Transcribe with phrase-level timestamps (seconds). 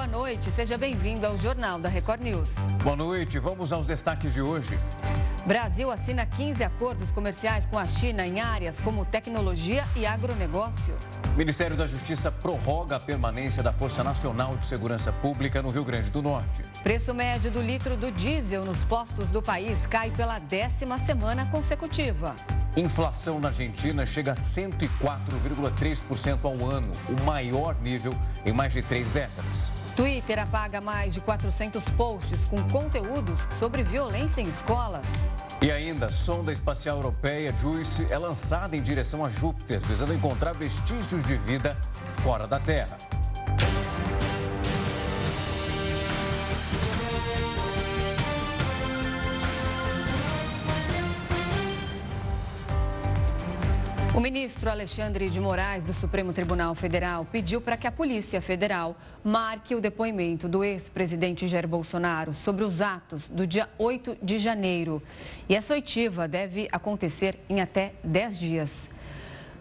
[0.00, 0.50] boa noite.
[0.52, 2.48] Seja bem-vindo ao Jornal da Record News.
[2.82, 3.38] Boa noite.
[3.38, 4.78] Vamos aos destaques de hoje.
[5.44, 10.96] Brasil assina 15 acordos comerciais com a China em áreas como tecnologia e agronegócio.
[11.36, 16.10] Ministério da Justiça prorroga a permanência da Força Nacional de Segurança Pública no Rio Grande
[16.10, 16.62] do Norte.
[16.82, 22.34] Preço médio do litro do diesel nos postos do país cai pela décima semana consecutiva.
[22.74, 28.14] Inflação na Argentina chega a 104,3% ao ano, o maior nível
[28.46, 29.70] em mais de três décadas.
[30.00, 35.04] Twitter apaga mais de 400 posts com conteúdos sobre violência em escolas.
[35.60, 41.22] E ainda, sonda espacial europeia JUICE é lançada em direção a Júpiter, visando encontrar vestígios
[41.22, 41.76] de vida
[42.22, 42.96] fora da Terra.
[54.12, 58.96] O ministro Alexandre de Moraes, do Supremo Tribunal Federal, pediu para que a Polícia Federal
[59.22, 65.00] marque o depoimento do ex-presidente Jair Bolsonaro sobre os atos do dia 8 de janeiro.
[65.48, 68.88] E essa oitiva deve acontecer em até 10 dias.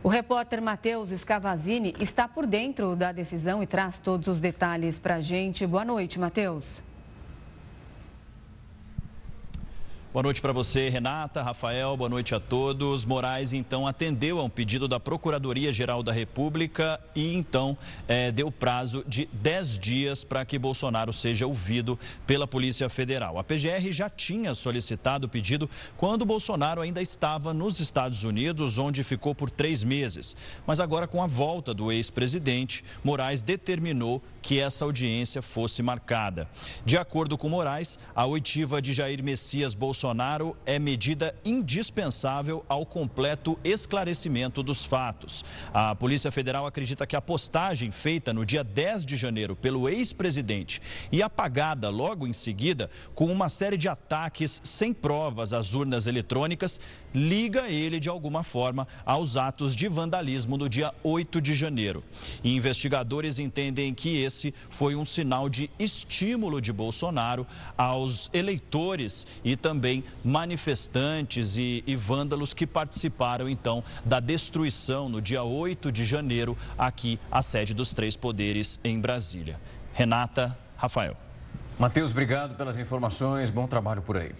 [0.01, 5.15] O repórter Matheus Scavazini está por dentro da decisão e traz todos os detalhes para
[5.15, 5.67] a gente.
[5.67, 6.81] Boa noite, Matheus.
[10.11, 13.05] Boa noite para você, Renata, Rafael, boa noite a todos.
[13.05, 19.05] Moraes, então, atendeu a um pedido da Procuradoria-Geral da República e, então, é, deu prazo
[19.07, 23.37] de 10 dias para que Bolsonaro seja ouvido pela Polícia Federal.
[23.37, 29.03] A PGR já tinha solicitado o pedido quando Bolsonaro ainda estava nos Estados Unidos, onde
[29.03, 30.35] ficou por três meses.
[30.65, 36.49] Mas agora, com a volta do ex-presidente, Moraes determinou que essa audiência fosse marcada.
[36.83, 39.99] De acordo com Moraes, a oitiva de Jair Messias Bolsonaro
[40.65, 45.43] é medida indispensável ao completo esclarecimento dos fatos.
[45.73, 50.81] A Polícia Federal acredita que a postagem feita no dia 10 de janeiro pelo ex-presidente
[51.11, 56.79] e apagada logo em seguida com uma série de ataques sem provas às urnas eletrônicas
[57.13, 62.03] liga ele de alguma forma aos atos de vandalismo no dia 8 de janeiro.
[62.43, 67.47] Investigadores entendem que esse foi um sinal de estímulo de Bolsonaro
[67.77, 69.88] aos eleitores e também
[70.23, 77.19] manifestantes e, e vândalos que participaram então da destruição no dia 8 de janeiro aqui
[77.31, 79.59] à sede dos três poderes em Brasília.
[79.93, 81.15] Renata, Rafael.
[81.77, 83.49] Matheus, obrigado pelas informações.
[83.49, 84.31] Bom trabalho por aí.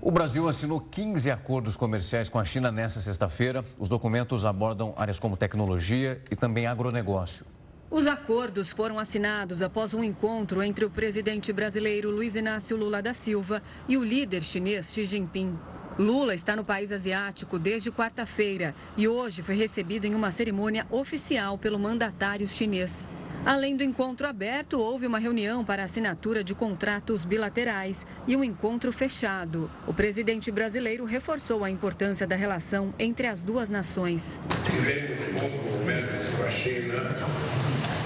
[0.00, 3.64] O Brasil assinou 15 acordos comerciais com a China nesta sexta-feira.
[3.78, 7.46] Os documentos abordam áreas como tecnologia e também agronegócio.
[7.94, 13.12] Os acordos foram assinados após um encontro entre o presidente brasileiro Luiz Inácio Lula da
[13.12, 15.56] Silva e o líder chinês Xi Jinping.
[15.96, 21.56] Lula está no país asiático desde quarta-feira e hoje foi recebido em uma cerimônia oficial
[21.56, 23.06] pelo mandatário chinês.
[23.44, 28.90] Além do encontro aberto, houve uma reunião para assinatura de contratos bilaterais e um encontro
[28.90, 29.70] fechado.
[29.86, 34.40] O presidente brasileiro reforçou a importância da relação entre as duas nações.
[34.64, 36.94] Tivemos bons momentos com a China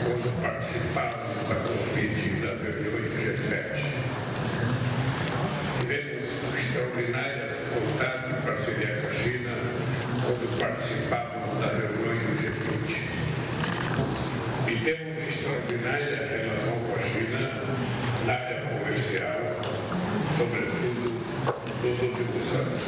[0.03, 3.79] quando participávamos das reuniões do G7.
[5.81, 6.27] Tivemos
[6.59, 9.55] extraordinárias contatos de parceria com a China
[10.25, 13.19] quando participávamos das reuniões do G20.
[14.69, 17.41] E temos extraordinária relação com a China
[18.27, 19.41] na área comercial,
[20.37, 21.09] sobretudo
[21.83, 22.83] nos últimos anos.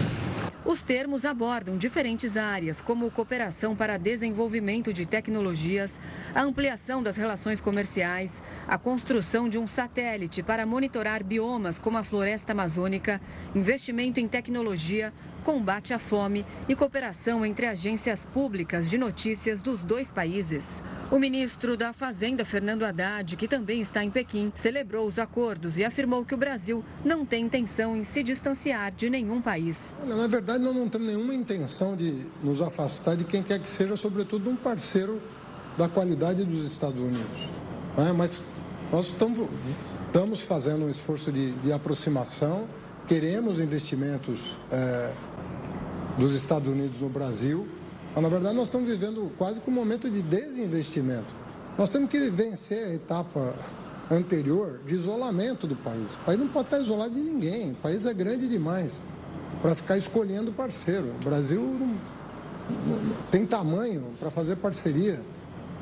[0.62, 6.00] Os termos abordam diferentes áreas, como cooperação para desenvolvimento de tecnologias,
[6.34, 12.02] a ampliação das relações comerciais, a construção de um satélite para monitorar biomas como a
[12.02, 13.20] floresta amazônica,
[13.54, 15.12] investimento em tecnologia,
[15.42, 20.82] combate à fome e cooperação entre agências públicas de notícias dos dois países.
[21.10, 25.84] O ministro da Fazenda, Fernando Haddad, que também está em Pequim, celebrou os acordos e
[25.84, 29.78] afirmou que o Brasil não tem intenção em se distanciar de nenhum país.
[30.02, 33.68] Olha, na verdade, nós não temos nenhuma intenção de nos afastar de quem quer que
[33.68, 35.20] seja, sobretudo um parceiro
[35.76, 37.50] da qualidade dos Estados Unidos.
[37.96, 38.12] É?
[38.12, 38.50] Mas
[38.92, 39.48] nós estamos,
[40.06, 42.66] estamos fazendo um esforço de, de aproximação,
[43.06, 45.12] queremos investimentos é,
[46.18, 47.66] dos Estados Unidos no Brasil,
[48.14, 51.40] mas na verdade nós estamos vivendo quase que um momento de desinvestimento.
[51.78, 53.54] Nós temos que vencer a etapa
[54.10, 56.14] anterior de isolamento do país.
[56.14, 59.00] O país não pode estar isolado de ninguém, o país é grande demais
[59.62, 61.14] para ficar escolhendo parceiro.
[61.20, 65.22] O Brasil não, não, tem tamanho para fazer parceria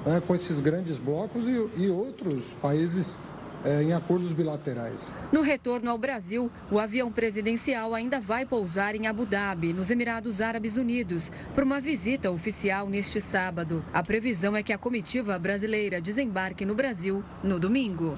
[0.05, 3.19] né, com esses grandes blocos e, e outros países
[3.65, 5.15] é, em acordos bilaterais.
[5.33, 10.41] No retorno ao Brasil, o avião presidencial ainda vai pousar em Abu Dhabi, nos Emirados
[10.41, 13.85] Árabes Unidos, por uma visita oficial neste sábado.
[13.93, 18.17] A previsão é que a comitiva brasileira desembarque no Brasil no domingo.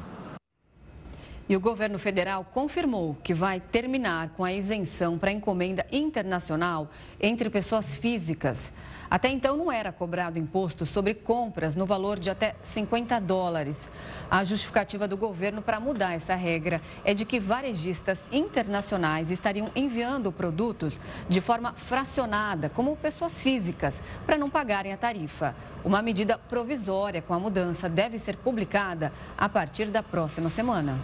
[1.51, 6.89] E o governo federal confirmou que vai terminar com a isenção para encomenda internacional
[7.21, 8.71] entre pessoas físicas.
[9.11, 13.89] Até então não era cobrado imposto sobre compras no valor de até 50 dólares.
[14.31, 20.31] A justificativa do governo para mudar essa regra é de que varejistas internacionais estariam enviando
[20.31, 25.57] produtos de forma fracionada, como pessoas físicas, para não pagarem a tarifa.
[25.85, 30.97] Uma medida provisória com a mudança deve ser publicada a partir da próxima semana.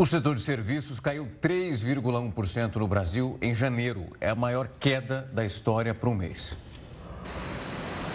[0.00, 4.06] O setor de serviços caiu 3,1% no Brasil em janeiro.
[4.18, 6.56] É a maior queda da história para um mês.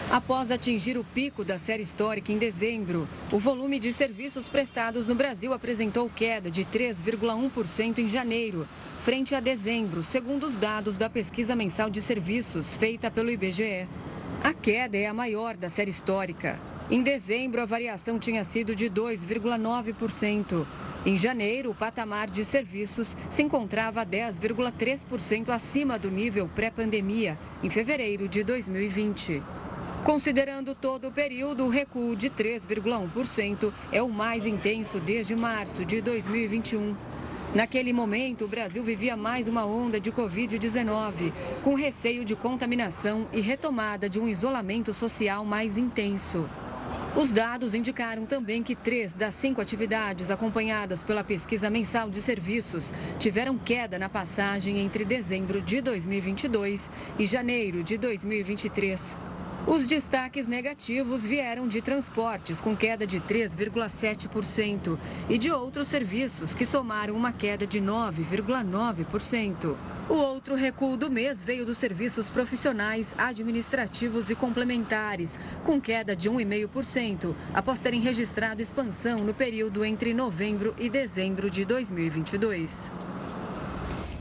[0.10, 5.14] Após atingir o pico da série histórica em dezembro, o volume de serviços prestados no
[5.14, 8.68] Brasil apresentou queda de 3,1% em janeiro,
[9.02, 13.88] frente a dezembro, segundo os dados da pesquisa mensal de serviços feita pelo IBGE.
[14.44, 16.60] A queda é a maior da série histórica.
[16.90, 20.68] Em dezembro, a variação tinha sido de 2,9%.
[21.04, 28.28] Em janeiro, o patamar de serviços se encontrava 10,3% acima do nível pré-pandemia, em fevereiro
[28.28, 29.42] de 2020.
[30.04, 36.02] Considerando todo o período, o recuo de 3,1% é o mais intenso desde março de
[36.02, 36.96] 2021.
[37.56, 41.34] Naquele momento, o Brasil vivia mais uma onda de Covid-19,
[41.64, 46.48] com receio de contaminação e retomada de um isolamento social mais intenso.
[47.16, 52.92] Os dados indicaram também que três das cinco atividades acompanhadas pela pesquisa mensal de serviços
[53.18, 59.26] tiveram queda na passagem entre dezembro de 2022 e janeiro de 2023.
[59.68, 64.96] Os destaques negativos vieram de transportes, com queda de 3,7%,
[65.28, 69.76] e de outros serviços, que somaram uma queda de 9,9%.
[70.08, 76.30] O outro recuo do mês veio dos serviços profissionais, administrativos e complementares, com queda de
[76.30, 82.92] 1,5%, após terem registrado expansão no período entre novembro e dezembro de 2022.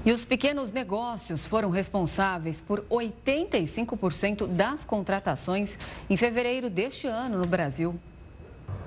[0.06, 5.78] E os pequenos negócios foram responsáveis por 85% das contratações
[6.08, 7.98] em fevereiro deste ano no Brasil.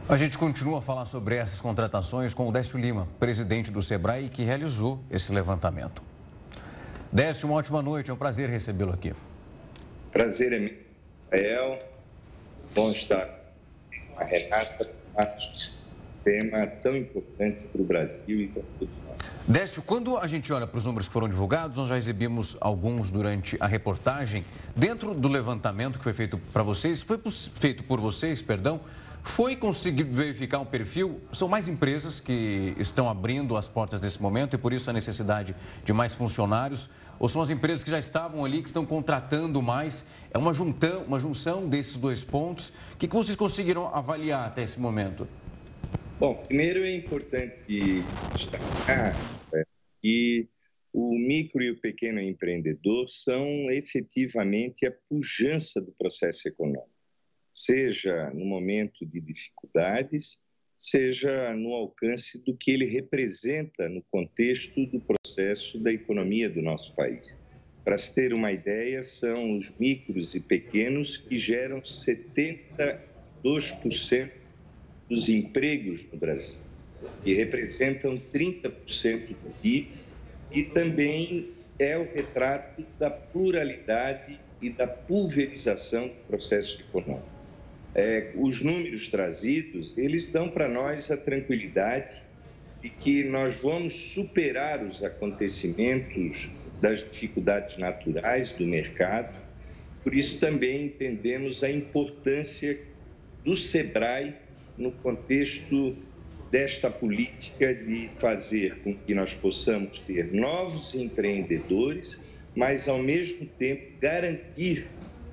[0.09, 4.29] A gente continua a falar sobre essas contratações com o Décio Lima, presidente do Sebrae,
[4.29, 6.01] que realizou esse levantamento.
[7.11, 9.13] Décio, uma ótima noite, é um prazer recebê-lo aqui.
[10.13, 10.77] Prazer é meu,
[11.25, 11.85] Rafael.
[12.75, 13.29] Bom estar
[14.15, 14.93] com a Renata
[16.27, 19.17] tema tão importante para o Brasil e para todos nós.
[19.47, 23.13] Décio, quando a gente olha para os números que foram divulgados, nós já exibimos alguns
[23.13, 24.45] durante a reportagem.
[24.75, 27.21] Dentro do levantamento que foi feito para vocês, foi
[27.55, 28.81] feito por vocês, perdão,
[29.29, 31.21] foi conseguido verificar um perfil?
[31.33, 35.55] São mais empresas que estão abrindo as portas nesse momento e por isso a necessidade
[35.85, 36.89] de mais funcionários?
[37.19, 40.05] Ou são as empresas que já estavam ali, que estão contratando mais?
[40.31, 42.69] É uma, juntão, uma junção desses dois pontos.
[42.95, 45.27] O que vocês conseguiram avaliar até esse momento?
[46.19, 48.03] Bom, primeiro é importante
[48.33, 49.15] destacar
[49.53, 49.65] é,
[50.03, 50.49] que
[50.93, 56.89] o micro e o pequeno empreendedor são efetivamente a pujança do processo econômico,
[57.57, 60.43] seja no momento de dificuldades,
[60.77, 66.95] seja no alcance do que ele representa no contexto do processo da economia do nosso
[66.95, 67.27] país.
[67.83, 74.31] Para se ter uma ideia, são os micros e pequenos que geram 72%
[75.09, 76.59] dos empregos no Brasil
[77.25, 79.95] e representam 30% do PIB
[80.53, 87.36] e também é o retrato da pluralidade e da pulverização do processo econômico.
[87.99, 92.23] É, os números trazidos, eles dão para nós a tranquilidade
[92.83, 99.35] de que nós vamos superar os acontecimentos das dificuldades naturais do mercado.
[100.05, 102.79] Por isso também entendemos a importância
[103.43, 104.35] do SEBRAE
[104.77, 105.97] no contexto
[106.53, 112.21] desta política de fazer com que nós possamos ter novos empreendedores,
[112.55, 114.87] mas ao mesmo tempo garantir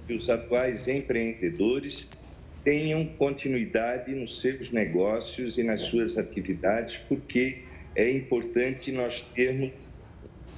[0.07, 2.22] que os atuais empreendedores
[2.63, 7.59] tenham continuidade nos seus negócios e nas suas atividades, porque
[7.95, 9.87] é importante nós termos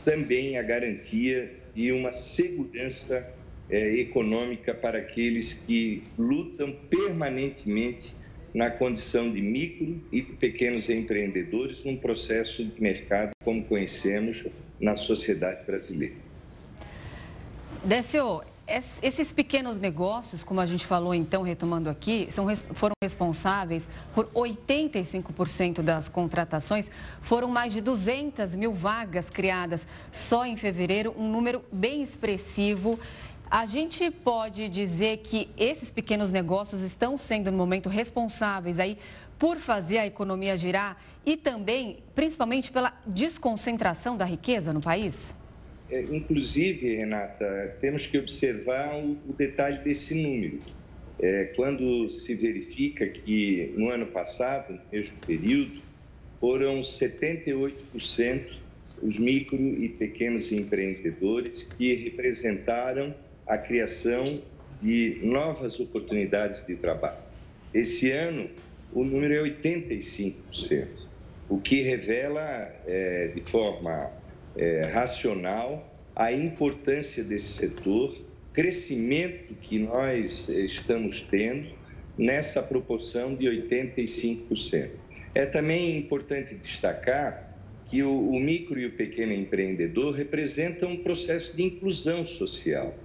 [0.04, 3.34] também a garantia de uma segurança
[3.70, 8.14] é, econômica para aqueles que lutam permanentemente
[8.54, 14.46] na condição de micro e de pequenos empreendedores num processo de mercado como conhecemos
[14.80, 16.16] na sociedade brasileira.
[17.84, 24.26] Décio, esses pequenos negócios, como a gente falou então, retomando aqui, são, foram responsáveis por
[24.28, 26.90] 85% das contratações.
[27.22, 33.00] Foram mais de 200 mil vagas criadas só em fevereiro, um número bem expressivo.
[33.52, 38.98] A gente pode dizer que esses pequenos negócios estão sendo, no momento, responsáveis aí
[39.38, 45.35] por fazer a economia girar e também, principalmente, pela desconcentração da riqueza no país?
[45.90, 50.60] É, inclusive, Renata, temos que observar o, detalhe desse número.
[51.20, 55.82] É, quando se verifica que no ano passado, no mesmo período,
[56.40, 58.66] foram 78%
[59.02, 63.14] os micro e pequenos empreendedores que representaram
[63.46, 64.24] a criação
[64.82, 67.20] de novas oportunidades de trabalho.
[67.74, 68.50] Esse ano,
[68.94, 70.88] o número é 85%,
[71.50, 72.42] o que revela
[72.88, 74.12] é, de forma
[74.56, 78.16] é, racional a importância desse setor,
[78.54, 81.70] crescimento que nós estamos tendo
[82.18, 84.92] nessa proporção de 85%.
[85.34, 87.54] É também importante destacar
[87.86, 92.96] que o, o micro e o pequeno empreendedor representam um processo de inclusão social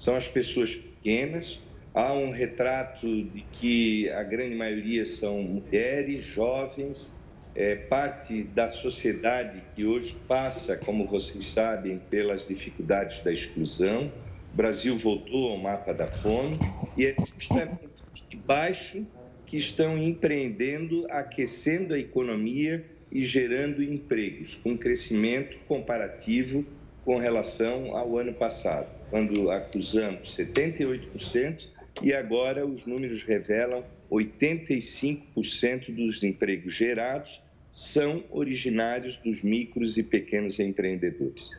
[0.00, 1.60] são as pessoas pequenas.
[1.92, 7.14] Há um retrato de que a grande maioria são mulheres, jovens,
[7.54, 14.12] é, parte da sociedade que hoje passa, como vocês sabem, pelas dificuldades da exclusão.
[14.52, 16.58] O Brasil voltou ao mapa da fome
[16.96, 19.06] e é justamente os de baixo
[19.46, 26.64] que estão empreendendo, aquecendo a economia e gerando empregos, com crescimento comparativo
[27.04, 31.68] com relação ao ano passado quando acusamos 78%,
[32.00, 40.58] e agora os números revelam 85% dos empregos gerados são originários dos micros e pequenos
[40.58, 41.56] empreendedores.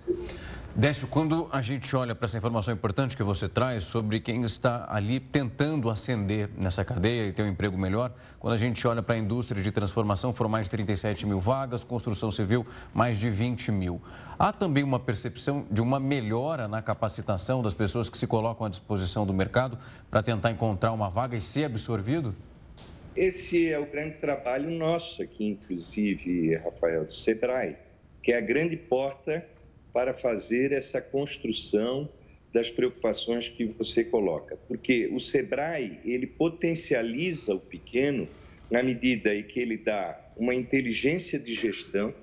[0.73, 4.87] Décio, quando a gente olha para essa informação importante que você traz sobre quem está
[4.89, 9.15] ali tentando ascender nessa cadeia e ter um emprego melhor, quando a gente olha para
[9.15, 13.69] a indústria de transformação, foram mais de 37 mil vagas, construção civil, mais de 20
[13.69, 14.01] mil.
[14.39, 18.69] Há também uma percepção de uma melhora na capacitação das pessoas que se colocam à
[18.69, 19.77] disposição do mercado
[20.09, 22.33] para tentar encontrar uma vaga e ser absorvido?
[23.15, 27.75] Esse é o grande trabalho nosso aqui, inclusive, Rafael, do SEBRAE,
[28.23, 29.45] que é a grande porta
[29.91, 32.09] para fazer essa construção
[32.53, 34.55] das preocupações que você coloca.
[34.67, 38.29] Porque o SEBRAE, ele potencializa o pequeno
[38.69, 42.13] na medida em que ele dá uma inteligência de gestão,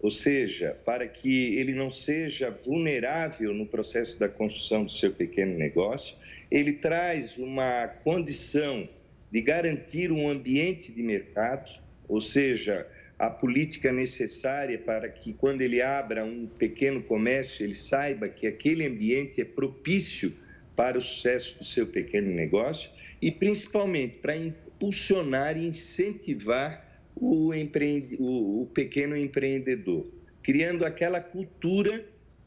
[0.00, 5.56] ou seja, para que ele não seja vulnerável no processo da construção do seu pequeno
[5.56, 6.16] negócio,
[6.50, 8.88] ele traz uma condição
[9.30, 11.70] de garantir um ambiente de mercado,
[12.08, 12.86] ou seja,
[13.18, 18.86] a política necessária para que, quando ele abra um pequeno comércio, ele saiba que aquele
[18.86, 20.32] ambiente é propício
[20.74, 22.90] para o sucesso do seu pequeno negócio
[23.20, 28.16] e, principalmente, para impulsionar e incentivar o, empreende...
[28.20, 30.06] o pequeno empreendedor,
[30.42, 32.04] criando aquela cultura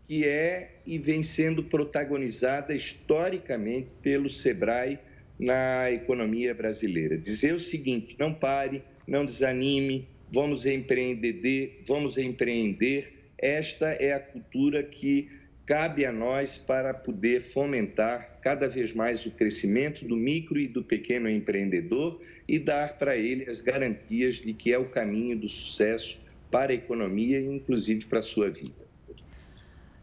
[0.08, 5.00] que é e vem sendo protagonizada historicamente pelo SEBRAE
[5.40, 7.18] na economia brasileira.
[7.18, 14.84] Dizer o seguinte: não pare, não desanime, vamos empreender, vamos empreender esta é a cultura
[14.84, 15.30] que
[15.66, 20.84] cabe a nós para poder fomentar cada vez mais o crescimento do micro e do
[20.84, 26.20] pequeno empreendedor e dar para ele as garantias de que é o caminho do sucesso
[26.52, 28.89] para a economia e inclusive para a sua vida.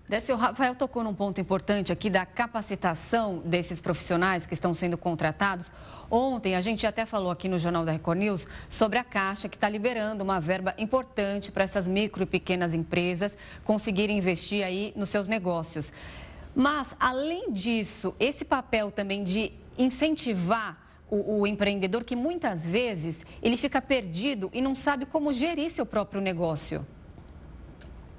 [0.09, 5.73] Décio, Rafael tocou num ponto importante aqui da capacitação desses profissionais que estão sendo contratados.
[6.09, 9.57] Ontem a gente até falou aqui no Jornal da Record News sobre a Caixa que
[9.57, 15.09] está liberando uma verba importante para essas micro e pequenas empresas conseguirem investir aí nos
[15.09, 15.93] seus negócios.
[16.55, 20.79] Mas, além disso, esse papel também de incentivar
[21.11, 25.85] o, o, empreendedor que muitas vezes ele fica perdido e não sabe como gerir seu
[25.85, 26.87] próprio negócio.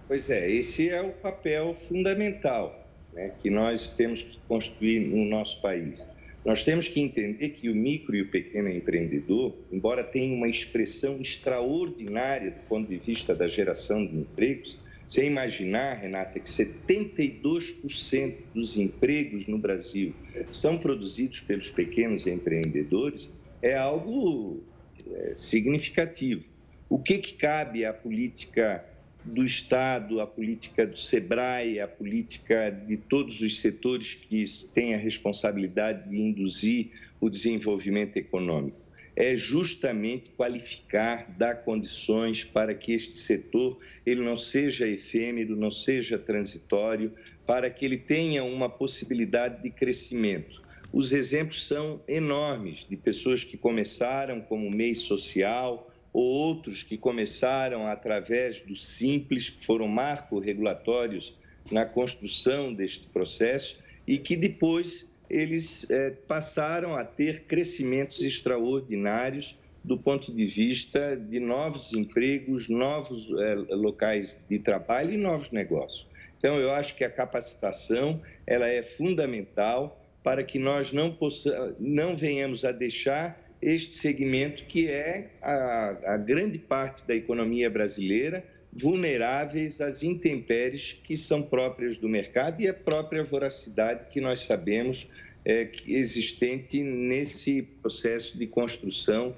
[0.07, 5.61] Pois é, esse é o papel fundamental né, que nós temos que construir no nosso
[5.61, 6.07] país.
[6.45, 11.19] Nós temos que entender que o micro e o pequeno empreendedor, embora tenha uma expressão
[11.19, 18.77] extraordinária do ponto de vista da geração de empregos, você imaginar, Renata, que 72% dos
[18.77, 20.13] empregos no Brasil
[20.51, 23.29] são produzidos pelos pequenos empreendedores,
[23.61, 24.63] é algo
[25.09, 26.45] é, significativo.
[26.89, 28.85] O que, que cabe à política
[29.27, 34.43] do Estado, a política do SEBRAE, a política de todos os setores que
[34.73, 38.77] têm a responsabilidade de induzir o desenvolvimento econômico.
[39.15, 46.19] É justamente qualificar, dar condições para que este setor ele não seja efêmero, não seja
[46.19, 47.11] transitório,
[47.45, 50.61] para que ele tenha uma possibilidade de crescimento.
[50.93, 55.87] Os exemplos são enormes de pessoas que começaram como MEI social,
[56.19, 61.37] outros que começaram através do Simples, que foram marcos regulatórios
[61.71, 69.95] na construção deste processo e que depois eles é, passaram a ter crescimentos extraordinários do
[69.97, 76.07] ponto de vista de novos empregos, novos é, locais de trabalho e novos negócios.
[76.37, 82.15] Então, eu acho que a capacitação ela é fundamental para que nós não, possa, não
[82.15, 89.81] venhamos a deixar este segmento que é a, a grande parte da economia brasileira, vulneráveis
[89.81, 95.09] às intempéries que são próprias do mercado e a própria voracidade que nós sabemos
[95.43, 99.35] é, que existente nesse processo de construção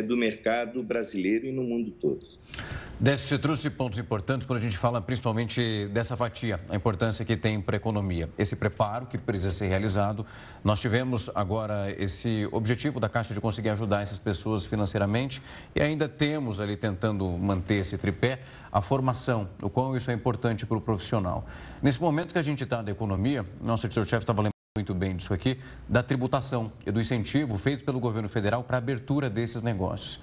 [0.00, 2.24] do mercado brasileiro e no mundo todo.
[3.02, 7.36] Décio, você trouxe pontos importantes quando a gente fala principalmente dessa fatia, a importância que
[7.36, 8.30] tem para a economia.
[8.38, 10.24] Esse preparo que precisa ser realizado.
[10.62, 15.42] Nós tivemos agora esse objetivo da Caixa de conseguir ajudar essas pessoas financeiramente
[15.74, 18.38] e ainda temos ali tentando manter esse tripé,
[18.70, 21.44] a formação, o quão isso é importante para o profissional.
[21.82, 24.51] Nesse momento que a gente está da economia, nosso editor-chefe estava lembrando
[24.82, 28.78] muito bem disso aqui, da tributação e do incentivo feito pelo governo federal para a
[28.78, 30.18] abertura desses negócios.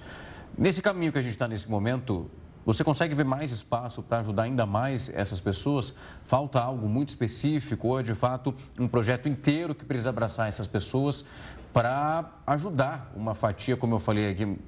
[0.56, 2.30] Nesse caminho que a gente está nesse momento,
[2.66, 5.94] você consegue ver mais espaço para ajudar ainda mais essas pessoas?
[6.26, 10.66] Falta algo muito específico ou é de fato um projeto inteiro que precisa abraçar essas
[10.66, 11.24] pessoas
[11.72, 14.58] para ajudar uma fatia, como eu falei aqui,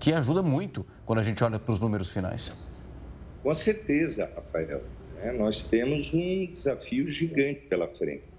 [0.00, 2.50] que ajuda muito quando a gente olha para os números finais?
[3.42, 4.80] Com certeza, Rafael.
[5.20, 8.33] É, nós temos um desafio gigante pela frente.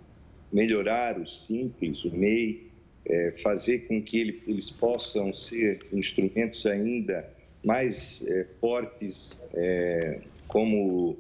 [0.55, 2.71] Melhorar o simples, o MEI,
[3.05, 7.29] é, fazer com que ele, eles possam ser instrumentos ainda
[7.61, 11.17] mais é, fortes, é, como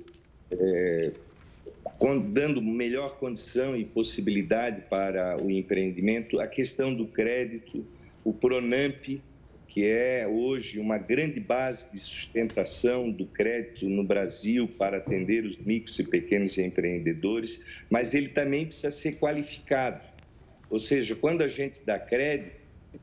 [0.49, 1.11] é,
[2.31, 7.85] dando melhor condição e possibilidade para o empreendimento, a questão do crédito,
[8.23, 9.19] o Pronamp,
[9.67, 15.57] que é hoje uma grande base de sustentação do crédito no Brasil para atender os
[15.57, 20.01] micros e pequenos empreendedores, mas ele também precisa ser qualificado.
[20.69, 22.55] Ou seja, quando a gente dá crédito,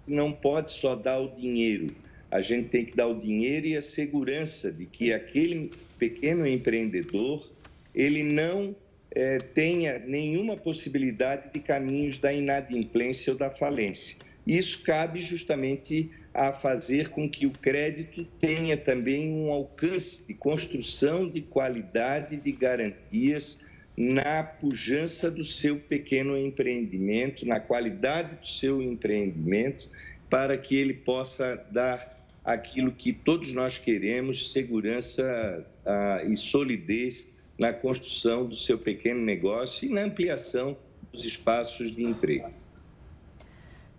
[0.06, 1.94] não pode só dar o dinheiro,
[2.30, 7.50] a gente tem que dar o dinheiro e a segurança de que aquele pequeno empreendedor
[7.94, 8.74] ele não
[9.14, 14.16] é, tenha nenhuma possibilidade de caminhos da inadimplência ou da falência.
[14.46, 21.28] Isso cabe justamente a fazer com que o crédito tenha também um alcance de construção
[21.28, 23.60] de qualidade de garantias
[23.96, 29.88] na pujança do seu pequeno empreendimento, na qualidade do seu empreendimento,
[30.28, 37.72] para que ele possa dar aquilo que todos nós queremos, segurança ah, e solidez na
[37.72, 40.76] construção do seu pequeno negócio e na ampliação
[41.12, 42.61] dos espaços de emprego.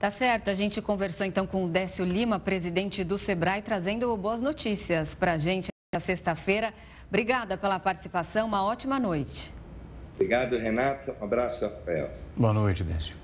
[0.04, 4.42] Tá certo, a gente conversou então com o Décio Lima, presidente do Sebrae, trazendo boas
[4.42, 6.74] notícias para a gente na sexta-feira.
[7.08, 9.54] Obrigada pela participação, uma ótima noite.
[10.16, 11.16] Obrigado, Renata.
[11.22, 12.10] Um abraço, Rafael.
[12.36, 13.23] Boa noite, Décio.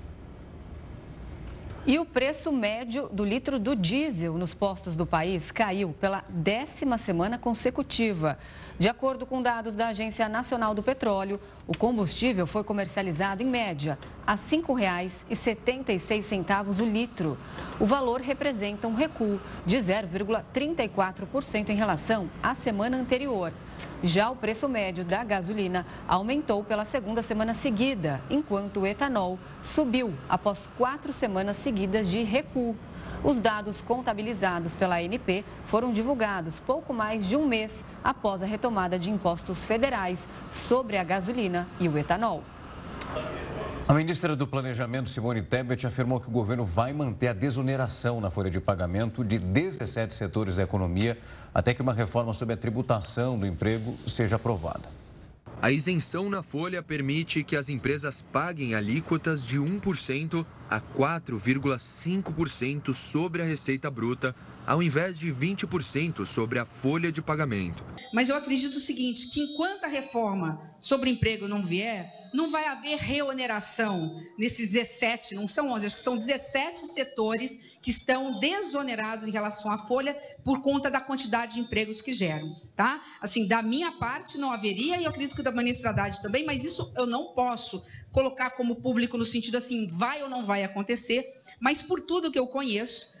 [1.86, 6.98] E o preço médio do litro do diesel nos postos do país caiu pela décima
[6.98, 8.36] semana consecutiva.
[8.78, 13.98] De acordo com dados da Agência Nacional do Petróleo, o combustível foi comercializado em média
[14.26, 17.38] a R$ 5,76 o litro.
[17.80, 23.54] O valor representa um recuo de 0,34% em relação à semana anterior.
[24.02, 30.14] Já o preço médio da gasolina aumentou pela segunda semana seguida, enquanto o etanol subiu
[30.26, 32.74] após quatro semanas seguidas de recuo.
[33.22, 38.98] Os dados contabilizados pela ANP foram divulgados pouco mais de um mês após a retomada
[38.98, 42.42] de impostos federais sobre a gasolina e o etanol.
[43.90, 48.30] A ministra do Planejamento, Simone Tebet, afirmou que o governo vai manter a desoneração na
[48.30, 51.18] folha de pagamento de 17 setores da economia
[51.54, 54.88] até que uma reforma sobre a tributação do emprego seja aprovada.
[55.62, 63.42] A isenção na folha permite que as empresas paguem alíquotas de 1% a 4,5% sobre
[63.42, 64.34] a receita bruta
[64.66, 67.84] ao invés de 20% sobre a folha de pagamento.
[68.12, 72.66] Mas eu acredito o seguinte, que enquanto a reforma sobre emprego não vier, não vai
[72.66, 79.26] haver reoneração nesses 17, não são 11, acho que são 17 setores que estão desonerados
[79.26, 83.02] em relação à folha por conta da quantidade de empregos que geram, tá?
[83.20, 86.64] Assim, da minha parte não haveria e eu acredito que da ministra Haddad também, mas
[86.64, 91.26] isso eu não posso colocar como público no sentido assim, vai ou não vai acontecer,
[91.58, 93.19] mas por tudo que eu conheço,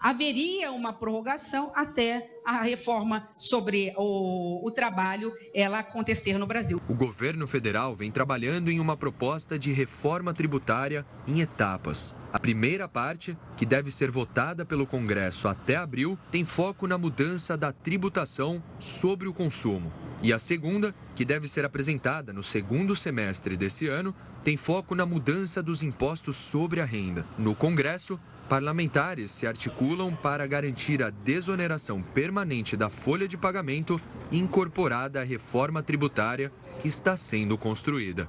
[0.00, 6.80] haveria uma prorrogação até a reforma sobre o, o, trabalho ela acontecer no Brasil.
[6.88, 12.14] O governo federal vem trabalhando em uma proposta de reforma tributária em etapas.
[12.32, 17.56] A primeira parte, que deve ser votada pelo Congresso até abril, tem foco na mudança
[17.56, 19.92] da tributação sobre o consumo.
[20.22, 25.06] E a segunda, que deve ser apresentada no segundo semestre desse ano, tem foco na
[25.06, 27.26] mudança dos impostos sobre a renda.
[27.38, 35.20] No Congresso, Parlamentares se articulam para garantir a desoneração permanente da folha de pagamento incorporada
[35.20, 38.28] à reforma tributária que está sendo construída.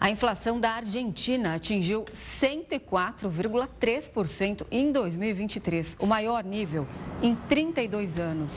[0.00, 6.86] A inflação da Argentina atingiu 104,3% em 2023, o maior nível
[7.22, 8.52] em 32 anos.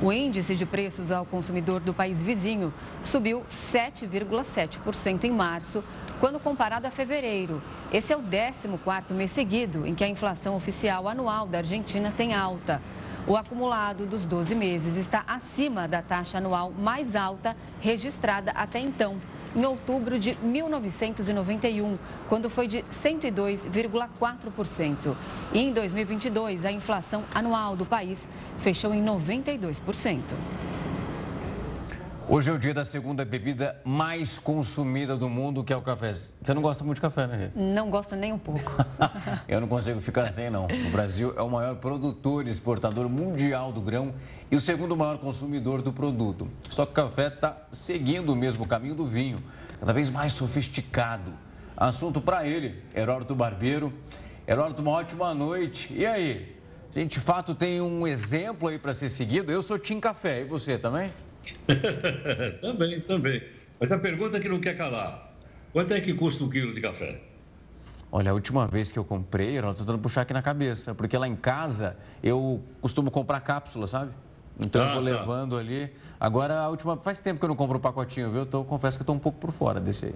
[0.00, 5.82] O índice de preços ao consumidor do país vizinho subiu 7,7% em março,
[6.20, 7.60] quando comparado a fevereiro.
[7.92, 12.32] Esse é o 14º mês seguido em que a inflação oficial anual da Argentina tem
[12.34, 12.80] alta.
[13.26, 19.20] O acumulado dos 12 meses está acima da taxa anual mais alta registrada até então,
[19.54, 25.14] em outubro de 1991, quando foi de 102,4%.
[25.52, 28.26] E em 2022, a inflação anual do país
[28.58, 30.22] fechou em 92%.
[32.28, 36.12] Hoje é o dia da segunda bebida mais consumida do mundo, que é o café.
[36.12, 37.50] Você não gosta muito de café, né?
[37.54, 38.72] Não gosto nem um pouco.
[39.48, 40.66] Eu não consigo ficar sem, não.
[40.66, 44.14] O Brasil é o maior produtor e exportador mundial do grão
[44.50, 46.48] e o segundo maior consumidor do produto.
[46.70, 49.42] Só que o café está seguindo o mesmo caminho do vinho,
[49.80, 51.34] cada vez mais sofisticado.
[51.76, 53.92] Assunto para ele, Heródoto Barbeiro.
[54.46, 55.92] Heródoto, uma ótima noite.
[55.92, 56.56] E aí?
[56.94, 59.50] Gente, de fato, tem um exemplo aí para ser seguido?
[59.50, 61.10] Eu sou Tim Café, e você também?
[62.60, 63.42] também, também.
[63.78, 65.32] Mas a pergunta é que não quer calar:
[65.72, 67.20] quanto é que custa um quilo de café?
[68.10, 71.16] Olha, a última vez que eu comprei, eu estou tentando puxar aqui na cabeça, porque
[71.16, 74.12] lá em casa eu costumo comprar cápsula, sabe?
[74.60, 75.18] Então ah, eu vou tá.
[75.18, 75.90] levando ali.
[76.20, 76.96] Agora, a última.
[76.98, 78.40] Faz tempo que eu não compro um pacotinho, viu?
[78.40, 80.14] Eu tô, confesso que eu estou um pouco por fora desse aí.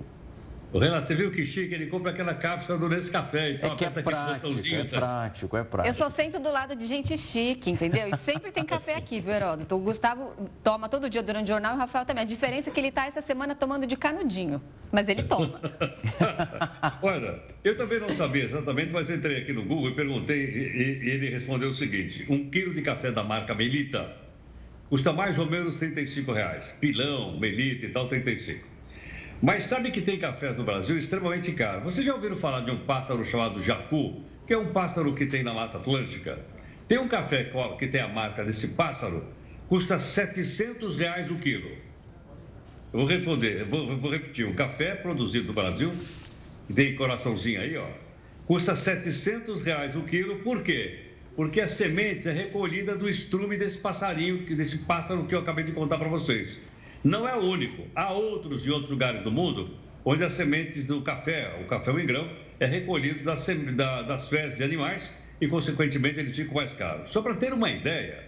[0.72, 1.72] O Renato, você viu que chique?
[1.72, 3.52] Ele compra aquela cápsula do Nescafé.
[3.52, 4.98] Então é que é prático, é tá?
[4.98, 5.88] prático, é prático.
[5.88, 8.08] Eu só sento do lado de gente chique, entendeu?
[8.08, 9.76] E sempre tem café aqui, viu, Heródoto?
[9.76, 12.24] O Gustavo toma todo dia durante o jornal e o Rafael também.
[12.24, 15.60] A diferença é que ele está essa semana tomando de canudinho, mas ele toma.
[17.00, 21.10] Olha, eu também não sabia exatamente, mas entrei aqui no Google e perguntei e, e
[21.10, 22.26] ele respondeu o seguinte.
[22.28, 24.12] Um quilo de café da marca Melita
[24.90, 26.74] custa mais ou menos 35 reais.
[26.80, 28.75] Pilão, Melita e tal, 35.
[29.42, 31.82] Mas sabe que tem cafés no Brasil extremamente caro.
[31.82, 35.42] Vocês já ouviram falar de um pássaro chamado jacu, que é um pássaro que tem
[35.42, 36.38] na Mata Atlântica?
[36.88, 39.24] Tem um café que tem a marca desse pássaro,
[39.68, 41.68] custa 700 reais o quilo.
[42.92, 44.46] Eu vou responder, vou, vou repetir.
[44.46, 45.92] Um café produzido no Brasil,
[46.66, 47.86] que tem coraçãozinho aí, ó,
[48.46, 50.36] custa 700 reais o quilo.
[50.36, 51.00] Por quê?
[51.34, 55.72] Porque a semente é recolhida do estrume desse passarinho, desse pássaro que eu acabei de
[55.72, 56.58] contar para vocês.
[57.06, 57.86] Não é o único.
[57.94, 59.70] Há outros em outros lugares do mundo
[60.04, 64.56] onde as sementes do café, o café em grão, é recolhido das, da, das fezes
[64.56, 67.12] de animais e, consequentemente, eles ficam mais caros.
[67.12, 68.24] Só para ter uma ideia,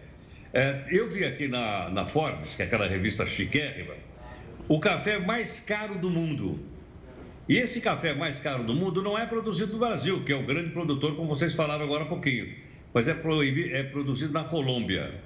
[0.53, 3.95] é, eu vi aqui na, na Forbes, que é aquela revista chiquérrima,
[4.69, 6.61] o café mais caro do mundo.
[7.49, 10.45] E esse café mais caro do mundo não é produzido no Brasil, que é o
[10.45, 12.55] grande produtor, como vocês falaram agora há pouquinho,
[12.95, 15.21] mas é, proibido, é produzido na Colômbia.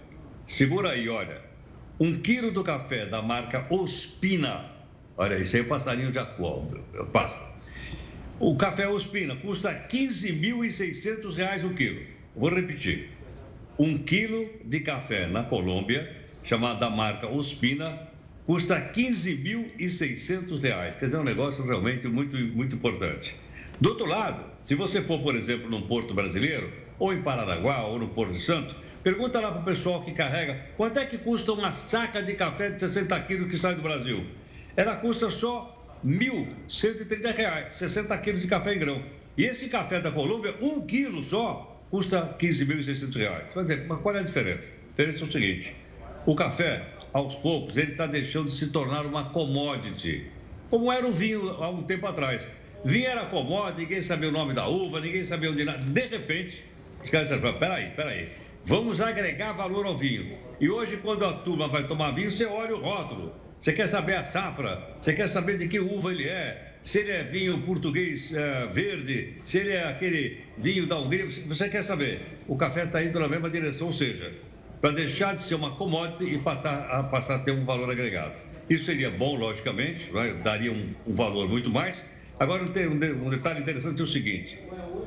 [0.46, 1.51] Segura aí, olha.
[2.00, 4.64] Um quilo do café da marca Ospina,
[5.16, 6.66] olha, isso aí é passarinho de aqua,
[7.12, 7.38] passo.
[8.40, 12.02] O café Ospina custa R$ 15.600 o quilo.
[12.34, 13.10] Vou repetir.
[13.78, 18.08] Um quilo de café na Colômbia, chamada marca Ospina,
[18.44, 20.96] custa R$ 15.600.
[20.96, 23.36] Quer dizer, é um negócio realmente muito, muito importante.
[23.80, 27.98] Do outro lado, se você for, por exemplo, num porto brasileiro, ou em Paranaguá, ou
[27.98, 31.52] no Porto de Santos, pergunta lá para o pessoal que carrega quanto é que custa
[31.52, 34.24] uma saca de café de 60 quilos que sai do Brasil.
[34.76, 36.10] Ela custa só R$
[36.68, 39.02] 1.130, 60 quilos de café em grão.
[39.36, 43.54] E esse café da Colômbia, um quilo só, custa R$ 15.600.
[43.54, 44.68] Vai dizer, mas qual é a diferença?
[44.68, 45.76] A diferença é o seguinte:
[46.26, 50.26] o café aos poucos, ele está deixando de se tornar uma commodity,
[50.70, 52.46] como era o vinho há um tempo atrás.
[52.84, 55.64] Vinho era commodity, ninguém sabia o nome da uva, ninguém sabia onde...
[55.64, 56.64] De repente,
[57.02, 58.30] os caras disseram, peraí, peraí,
[58.64, 60.38] vamos agregar valor ao vinho.
[60.60, 63.32] E hoje, quando a turma vai tomar vinho, você olha o rótulo.
[63.60, 67.12] Você quer saber a safra, você quer saber de que uva ele é, se ele
[67.12, 72.20] é vinho português é, verde, se ele é aquele vinho da Hungria, você quer saber.
[72.48, 74.32] O café está indo na mesma direção, ou seja,
[74.80, 78.34] para deixar de ser uma commodity e passar, passar a ter um valor agregado.
[78.68, 80.10] Isso seria bom, logicamente,
[80.42, 82.04] daria um, um, valor muito mais.
[82.40, 84.58] Agora, um, um detalhe interessante é o seguinte: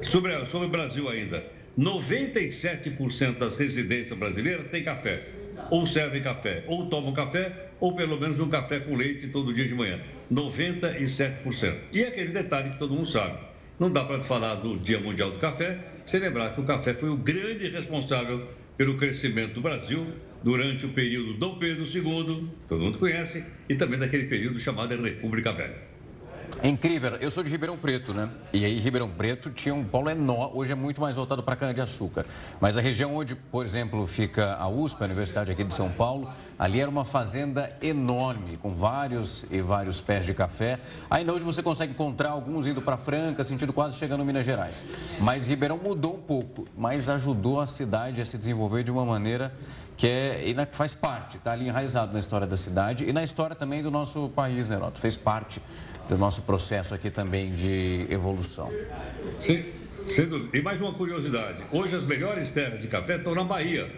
[0.01, 1.45] sobre, sobre o Brasil ainda,
[1.77, 5.27] 97% das residências brasileiras têm café,
[5.69, 9.67] ou servem café, ou tomam café, ou pelo menos um café com leite todo dia
[9.67, 9.99] de manhã.
[10.31, 11.77] 97%.
[11.91, 13.37] E aquele detalhe que todo mundo sabe:
[13.77, 17.09] não dá para falar do Dia Mundial do Café sem lembrar que o café foi
[17.09, 20.07] o grande responsável pelo crescimento do Brasil
[20.43, 25.01] durante o período Dom Pedro II, que todo mundo conhece, e também daquele período chamado
[25.01, 25.94] República Velha.
[26.61, 27.15] É incrível.
[27.15, 28.29] Eu sou de Ribeirão Preto, né?
[28.51, 30.57] E aí, Ribeirão Preto tinha um polo enorme.
[30.57, 32.25] Hoje é muito mais voltado para cana-de-açúcar.
[32.59, 36.29] Mas a região onde, por exemplo, fica a USP, a Universidade aqui de São Paulo,
[36.57, 40.79] ali era uma fazenda enorme, com vários e vários pés de café.
[41.09, 44.85] Ainda hoje você consegue encontrar alguns indo para Franca, sentido quase chegando em Minas Gerais.
[45.19, 49.53] Mas Ribeirão mudou um pouco, mas ajudou a cidade a se desenvolver de uma maneira
[49.97, 53.81] que é, faz parte, está ali enraizado na história da cidade e na história também
[53.81, 54.99] do nosso país, né, Roto?
[54.99, 55.61] Fez parte
[56.07, 58.71] do nosso processo aqui também de evolução.
[59.39, 59.63] Sim,
[60.03, 63.89] sem E mais uma curiosidade: hoje as melhores terras de café estão na Bahia.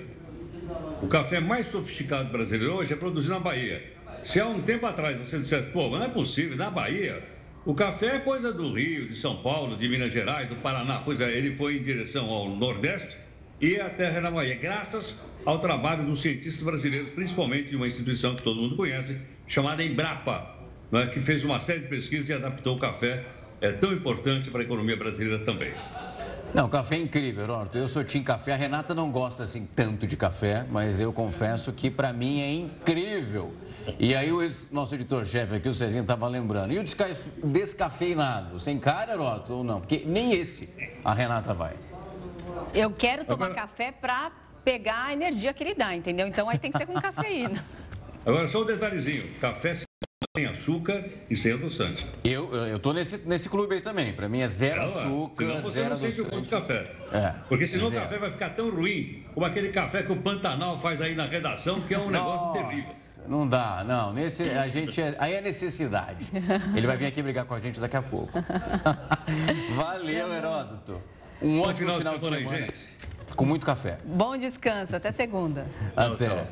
[1.02, 3.84] O café mais sofisticado brasileiro hoje é produzido na Bahia.
[4.24, 7.24] Se há um tempo atrás você dissesse, pô, mas não é possível, na Bahia,
[7.66, 11.22] o café é coisa do Rio, de São Paulo, de Minas Gerais, do Paraná, pois
[11.22, 13.18] é, ele foi em direção ao Nordeste
[13.62, 17.88] e a terra é na Bahia, graças ao trabalho dos cientistas brasileiros, principalmente de uma
[17.88, 19.18] instituição que todo mundo conhece,
[19.48, 20.57] chamada Embrapa,
[20.92, 23.26] né, que fez uma série de pesquisas e adaptou o café,
[23.60, 25.74] é tão importante para a economia brasileira também.
[26.54, 27.78] Não, café é incrível, Roberto.
[27.78, 28.54] Eu sou Tim Café.
[28.54, 32.52] A Renata não gosta assim tanto de café, mas eu confesso que para mim é
[32.52, 33.54] incrível.
[34.00, 34.40] E aí o
[34.72, 36.74] nosso editor-chefe aqui, o Cezinho, estava lembrando.
[36.74, 36.86] E o
[37.44, 39.82] descafeinado, sem cara, Roberto, ou não?
[39.82, 40.70] Porque nem esse
[41.04, 41.76] a Renata vai.
[42.74, 43.62] Eu quero tomar Agora...
[43.62, 44.32] café para
[44.64, 46.28] pegar a energia que ele dá, entendeu?
[46.28, 47.64] Então aí tem que ser com cafeína.
[48.26, 49.28] Agora só um detalhezinho.
[49.40, 49.87] Café
[50.38, 52.06] sem açúcar e sem adoçante.
[52.24, 54.14] Eu, eu tô nesse, nesse clube aí também.
[54.14, 56.92] Para mim é zero açúcar, senão você zero não sente o gosto de café.
[57.12, 58.02] É, Porque senão zero.
[58.02, 61.26] o café vai ficar tão ruim como aquele café que o Pantanal faz aí na
[61.26, 62.94] redação, que é um negócio terrível.
[63.28, 64.14] Não dá, não.
[64.14, 66.32] Nesse, a gente é, aí é necessidade.
[66.76, 68.32] Ele vai vir aqui brigar com a gente daqui a pouco.
[69.76, 71.02] Valeu, Heródoto.
[71.42, 72.58] Um ótimo final, final de semana, de semana.
[72.58, 73.36] Aí, gente.
[73.36, 73.98] Com muito café.
[74.06, 74.96] Bom descanso.
[74.96, 75.68] Até segunda.
[75.96, 76.28] Até.
[76.28, 76.48] Tchau.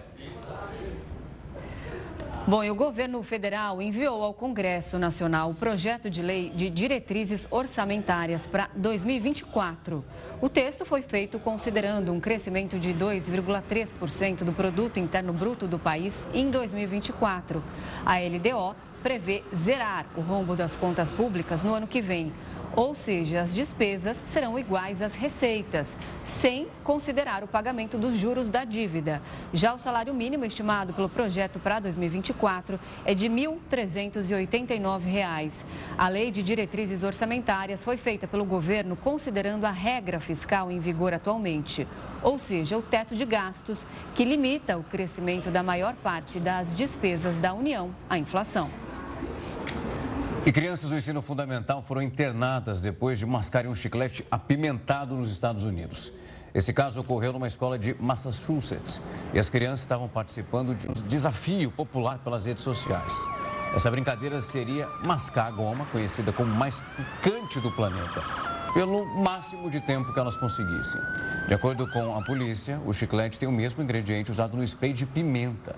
[2.47, 7.47] Bom, e o governo federal enviou ao Congresso Nacional o projeto de lei de diretrizes
[7.49, 10.05] orçamentárias para 2024.
[10.39, 16.15] O texto foi feito considerando um crescimento de 2,3% do produto interno bruto do país
[16.36, 17.63] em 2024.
[18.05, 22.31] A LDO prevê zerar o rombo das contas públicas no ano que vem.
[22.75, 28.63] Ou seja, as despesas serão iguais às receitas, sem considerar o pagamento dos juros da
[28.63, 29.21] dívida.
[29.54, 35.51] Já o salário mínimo estimado pelo projeto para 2024 é de R$ 1.389.
[35.97, 41.13] A lei de diretrizes orçamentárias foi feita pelo governo considerando a regra fiscal em vigor
[41.13, 41.88] atualmente,
[42.21, 47.38] ou seja, o teto de gastos, que limita o crescimento da maior parte das despesas
[47.38, 48.85] da União à inflação.
[50.45, 55.63] E crianças do ensino fundamental foram internadas depois de mascarem um chiclete apimentado nos Estados
[55.63, 56.13] Unidos.
[56.53, 59.01] Esse caso ocorreu numa escola de Massachusetts
[59.34, 63.27] e as crianças estavam participando de um desafio popular pelas redes sociais.
[63.75, 68.23] Essa brincadeira seria mascar a goma, conhecida como mais picante do planeta,
[68.71, 71.01] pelo máximo de tempo que elas conseguissem.
[71.47, 75.08] De acordo com a polícia, o chiclete tem o mesmo ingrediente usado no spray de
[75.08, 75.75] pimenta.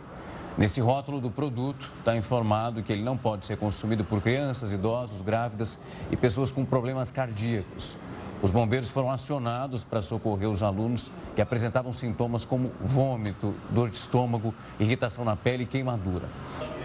[0.58, 5.22] Nesse rótulo do produto está informado que ele não pode ser consumido por crianças, idosos,
[5.22, 7.96] grávidas e pessoas com problemas cardíacos.
[8.42, 13.98] Os bombeiros foram acionados para socorrer os alunos que apresentavam sintomas como vômito, dor de
[13.98, 16.28] estômago, irritação na pele e queimadura.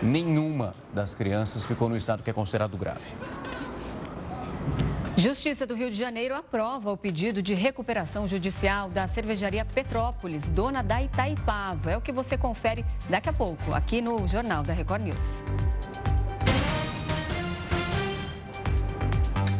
[0.02, 3.00] Nenhuma das crianças ficou no estado que é considerado grave.
[5.16, 10.82] Justiça do Rio de Janeiro aprova o pedido de recuperação judicial da cervejaria Petrópolis, dona
[10.82, 11.92] da Itaipava.
[11.92, 15.42] É o que você confere daqui a pouco, aqui no Jornal da Record News.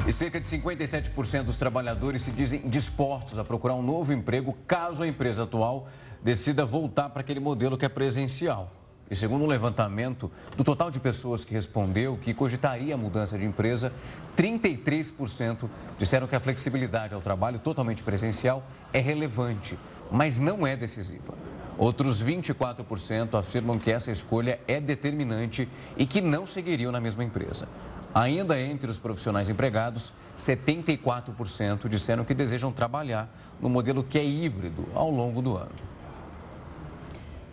[0.07, 5.03] E cerca de 57% dos trabalhadores se dizem dispostos a procurar um novo emprego caso
[5.03, 5.87] a empresa atual
[6.23, 8.82] decida voltar para aquele modelo que é presencial.
[9.13, 13.45] E segundo um levantamento, do total de pessoas que respondeu que cogitaria a mudança de
[13.45, 13.93] empresa,
[14.35, 19.79] 33% disseram que a flexibilidade ao trabalho totalmente presencial é relevante,
[20.11, 21.35] mas não é decisiva.
[21.77, 27.69] Outros 24% afirmam que essa escolha é determinante e que não seguiriam na mesma empresa.
[28.15, 33.29] Ainda entre os profissionais empregados, 74% disseram que desejam trabalhar
[33.61, 35.93] no modelo que é híbrido ao longo do ano.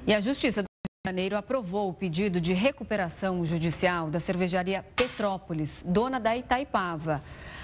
[0.08, 0.68] E a Justiça
[1.07, 7.23] Janeiro aprovou o pedido de recuperação judicial da cervejaria Petrópolis, dona da Itaipava.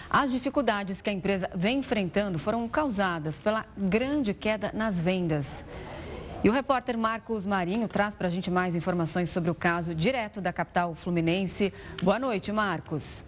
[0.10, 5.66] As dificuldades que a empresa vem enfrentando foram causadas pela grande queda nas vendas.
[6.46, 10.40] E o repórter Marcos Marinho traz para a gente mais informações sobre o caso direto
[10.40, 11.74] da capital fluminense.
[12.02, 13.22] Boa noite, Marcos.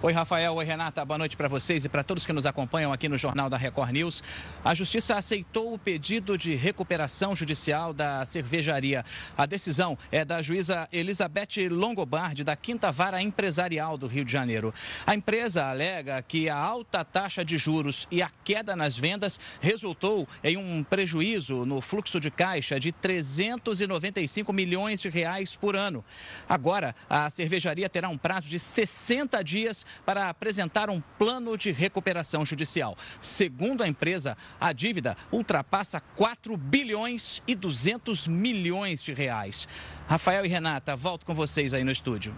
[0.00, 0.54] Oi, Rafael.
[0.54, 1.04] Oi, Renata.
[1.04, 3.90] Boa noite para vocês e para todos que nos acompanham aqui no Jornal da Record
[3.90, 4.22] News.
[4.64, 9.04] A Justiça aceitou o pedido de recuperação judicial da cervejaria.
[9.36, 14.72] A decisão é da juíza Elizabeth Longobardi, da Quinta Vara Empresarial do Rio de Janeiro.
[15.04, 20.28] A empresa alega que a alta taxa de juros e a queda nas vendas resultou
[20.44, 26.04] em um prejuízo no fluxo de caixa de 395 milhões de reais por ano.
[26.48, 32.44] Agora, a cervejaria terá um prazo de 60 dias para apresentar um plano de recuperação
[32.44, 32.96] judicial.
[33.20, 39.68] Segundo a empresa, a dívida ultrapassa 4 bilhões e 200 milhões de reais.
[40.06, 42.36] Rafael e Renata, volto com vocês aí no estúdio.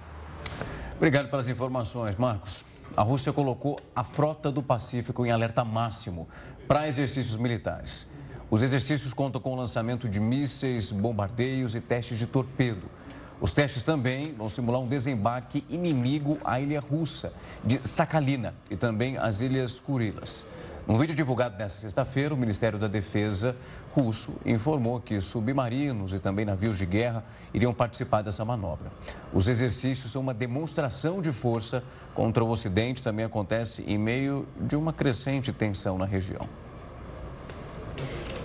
[0.97, 2.65] Obrigado pelas informações, Marcos.
[2.97, 6.29] A Rússia colocou a frota do Pacífico em alerta máximo
[6.67, 8.09] para exercícios militares.
[8.51, 12.91] Os exercícios contam com o lançamento de mísseis, bombardeios e testes de torpedo.
[13.41, 17.33] Os testes também vão simular um desembarque inimigo à ilha russa
[17.65, 20.45] de Sakhalina e também às ilhas Kurilas.
[20.87, 23.57] Num vídeo divulgado nesta sexta-feira, o Ministério da Defesa
[23.95, 27.25] russo informou que submarinos e também navios de guerra
[27.55, 28.91] iriam participar dessa manobra.
[29.33, 31.83] Os exercícios são uma demonstração de força
[32.15, 36.47] contra o Ocidente, também acontece em meio de uma crescente tensão na região.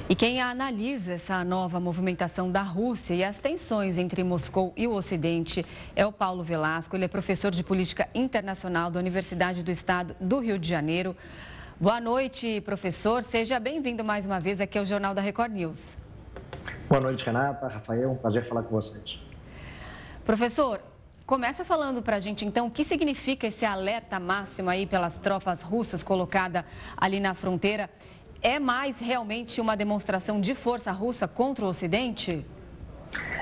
[0.07, 4.93] E quem analisa essa nova movimentação da Rússia e as tensões entre Moscou e o
[4.93, 5.65] Ocidente
[5.95, 6.95] é o Paulo Velasco.
[6.95, 11.15] Ele é professor de política internacional da Universidade do Estado do Rio de Janeiro.
[11.81, 13.23] Boa noite, professor.
[13.23, 15.97] Seja bem-vindo mais uma vez aqui ao Jornal da Record News.
[16.87, 18.11] Boa noite, Renata, Rafael.
[18.11, 19.19] Um prazer falar com vocês.
[20.23, 20.81] Professor,
[21.25, 25.63] começa falando para a gente então o que significa esse alerta máximo aí pelas tropas
[25.63, 26.63] russas colocada
[26.95, 27.89] ali na fronteira
[28.41, 32.45] é mais realmente uma demonstração de força russa contra o Ocidente?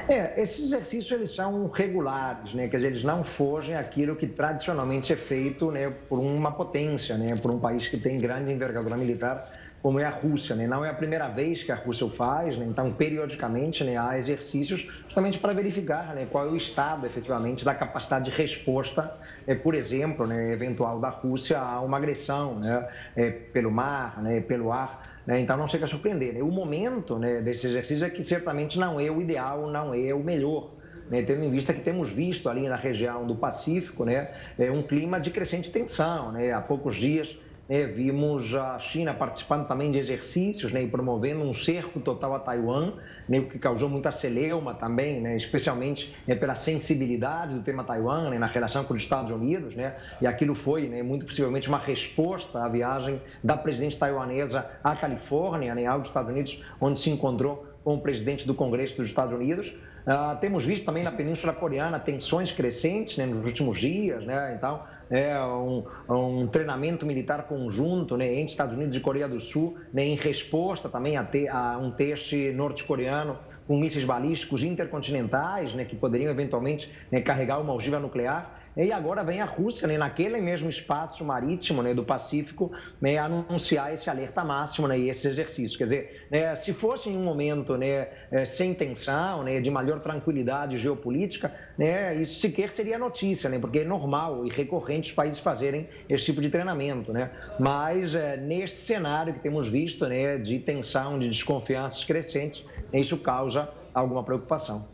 [0.08, 2.68] É, esses exercícios eles são regulares, né?
[2.68, 7.36] Quer dizer, eles não fogem aquilo que tradicionalmente é feito, né, por uma potência, né,
[7.42, 9.50] por um país que tem grande envergadura militar
[9.84, 10.56] como é a Rússia.
[10.56, 10.66] Né?
[10.66, 12.66] Não é a primeira vez que a Rússia o faz, né?
[12.66, 17.76] então, periodicamente, né, há exercícios justamente para verificar né, qual é o estado, efetivamente, da
[17.76, 19.14] capacidade de resposta,
[19.46, 24.40] é, por exemplo, né, eventual da Rússia a uma agressão né, é, pelo mar, né,
[24.40, 25.22] pelo ar.
[25.28, 25.42] Né?
[25.42, 26.34] Então, não chega a surpreender.
[26.34, 26.42] Né?
[26.42, 30.24] O momento né, desse exercício é que certamente não é o ideal, não é o
[30.24, 30.72] melhor.
[31.10, 34.82] Né, tendo em vista que temos visto ali na região do Pacífico né, é, um
[34.82, 36.34] clima de crescente tensão.
[36.56, 37.38] Há poucos dias
[37.70, 42.40] é, vimos a China participando também de exercícios né, e promovendo um cerco total a
[42.40, 42.94] Taiwan,
[43.28, 48.30] né, o que causou muita celeuma também, né, especialmente né, pela sensibilidade do tema Taiwan
[48.30, 49.76] né, na relação com os Estados Unidos.
[49.76, 54.96] Né, e aquilo foi né, muito possivelmente uma resposta à viagem da presidente taiwanesa à
[54.96, 59.34] Califórnia, né, aos Estados Unidos, onde se encontrou com o presidente do Congresso dos Estados
[59.34, 59.74] Unidos.
[60.06, 64.84] Uh, temos visto também na Península Coreana tensões crescentes né, nos últimos dias, né, então
[65.14, 70.04] é, um, um, treinamento militar conjunto né, entre Estados Unidos e Coreia do Sul, né,
[70.04, 73.38] em resposta também a, te, a um teste norte-coreano
[73.68, 78.63] com mísseis balísticos intercontinentais, né, que poderiam eventualmente né, carregar uma ogiva nuclear.
[78.76, 83.94] E agora vem a Rússia, né, naquele mesmo espaço marítimo né, do Pacífico, né, anunciar
[83.94, 85.78] esse alerta máximo né, e esse exercício.
[85.78, 90.00] Quer dizer, né, se fosse em um momento né, é, sem tensão, né, de maior
[90.00, 95.40] tranquilidade geopolítica, né, isso sequer seria notícia, né, porque é normal e recorrente os países
[95.40, 97.14] fazerem esse tipo de treinamento.
[97.14, 97.30] Né?
[97.60, 103.70] Mas é, neste cenário que temos visto né, de tensão, de desconfianças crescentes, isso causa
[103.94, 104.93] alguma preocupação.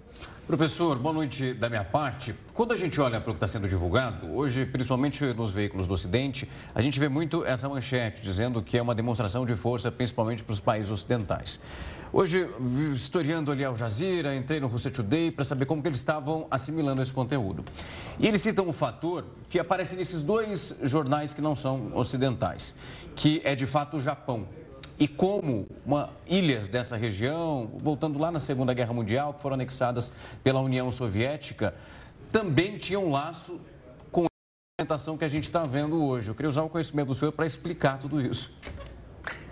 [0.50, 2.34] Professor, boa noite da minha parte.
[2.56, 5.93] Quando a gente olha para o que está sendo divulgado, hoje, principalmente nos veículos do
[5.93, 10.43] Ocidente, a gente vê muito essa manchete dizendo que é uma demonstração de força, principalmente
[10.43, 11.60] para os países ocidentais.
[12.12, 12.50] Hoje,
[12.95, 17.04] historiando ali Al Jazeera, entrei no Russia Today para saber como que eles estavam assimilando
[17.04, 17.64] esse conteúdo.
[18.18, 22.74] E eles citam um fator que aparece nesses dois jornais que não são ocidentais,
[23.16, 24.47] que é de fato o Japão
[25.00, 30.12] e como uma, ilhas dessa região, voltando lá na Segunda Guerra Mundial, que foram anexadas
[30.43, 31.74] pela União Soviética,
[32.30, 33.62] também tinham laço
[34.12, 34.28] com a
[34.76, 36.30] implementação que a gente está vendo hoje.
[36.30, 38.54] Eu queria usar o conhecimento do senhor para explicar tudo isso.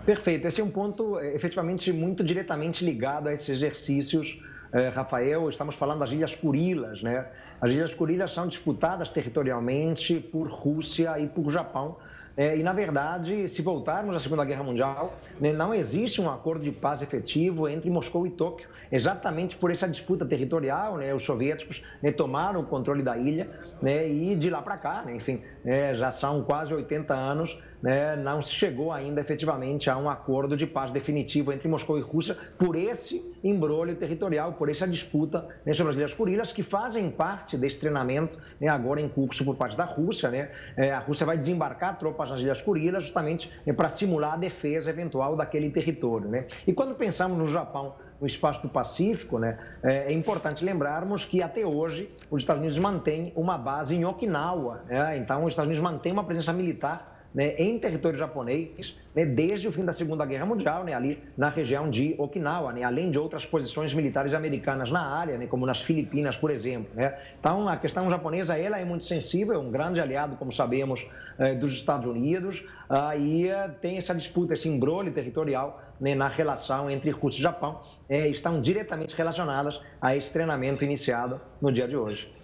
[0.04, 0.46] Perfeito.
[0.46, 4.38] Esse é um ponto é, efetivamente muito diretamente ligado a esses exercícios.
[4.70, 7.26] É, Rafael, estamos falando das Ilhas Kurilas, né?
[7.58, 11.96] As Ilhas Kurilas são disputadas territorialmente por Rússia e por Japão
[12.38, 16.62] é, e, na verdade, se voltarmos à Segunda Guerra Mundial, né, não existe um acordo
[16.62, 20.96] de paz efetivo entre Moscou e Tóquio, exatamente por essa disputa territorial.
[20.96, 23.48] Né, os soviéticos né, tomaram o controle da ilha
[23.80, 28.16] né, e de lá para cá, né, enfim, é, já são quase 80 anos né,
[28.16, 32.36] não se chegou ainda efetivamente a um acordo de paz definitivo entre Moscou e Rússia
[32.58, 37.56] por esse embrólio territorial, por essa disputa né, sobre as Ilhas Kurilas, que fazem parte
[37.56, 40.28] desse treinamento né, agora em curso por parte da Rússia.
[40.30, 40.50] Né?
[40.76, 44.90] É, a Rússia vai desembarcar tropas nas Ilhas Kurilas justamente né, para simular a defesa
[44.90, 46.28] eventual daquele território.
[46.28, 46.46] Né?
[46.66, 51.42] E quando pensamos no Japão no espaço do Pacífico, né, é, é importante lembrarmos que
[51.42, 54.82] até hoje os Estados Unidos mantêm uma base em Okinawa.
[54.86, 55.18] Né?
[55.18, 59.72] Então, os Estados Unidos mantêm uma presença militar né, em território japonês né, desde o
[59.72, 63.44] fim da Segunda Guerra Mundial, né, ali na região de Okinawa, né, além de outras
[63.44, 66.90] posições militares americanas na área, né, como nas Filipinas, por exemplo.
[66.94, 67.16] Né.
[67.38, 71.06] Então, a questão japonesa ela é muito sensível, é um grande aliado, como sabemos,
[71.38, 76.88] eh, dos Estados Unidos, ah, e eh, tem essa disputa, esse embrolho territorial na relação
[76.88, 81.96] entre Rússia e Japão, eh, estão diretamente relacionadas a esse treinamento iniciado no dia de
[81.96, 82.37] hoje.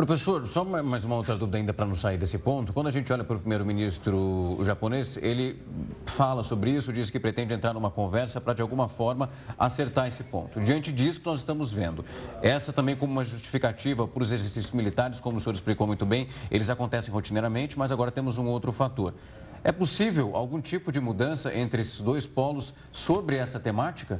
[0.00, 2.72] Professor, só mais uma outra dúvida ainda para não sair desse ponto.
[2.72, 5.62] Quando a gente olha para o primeiro-ministro japonês, ele
[6.06, 9.28] fala sobre isso, diz que pretende entrar numa conversa para, de alguma forma,
[9.58, 10.58] acertar esse ponto.
[10.58, 12.02] Diante disso que nós estamos vendo,
[12.40, 16.28] essa também como uma justificativa para os exercícios militares, como o senhor explicou muito bem,
[16.50, 19.12] eles acontecem rotineiramente, mas agora temos um outro fator.
[19.62, 24.18] É possível algum tipo de mudança entre esses dois polos sobre essa temática?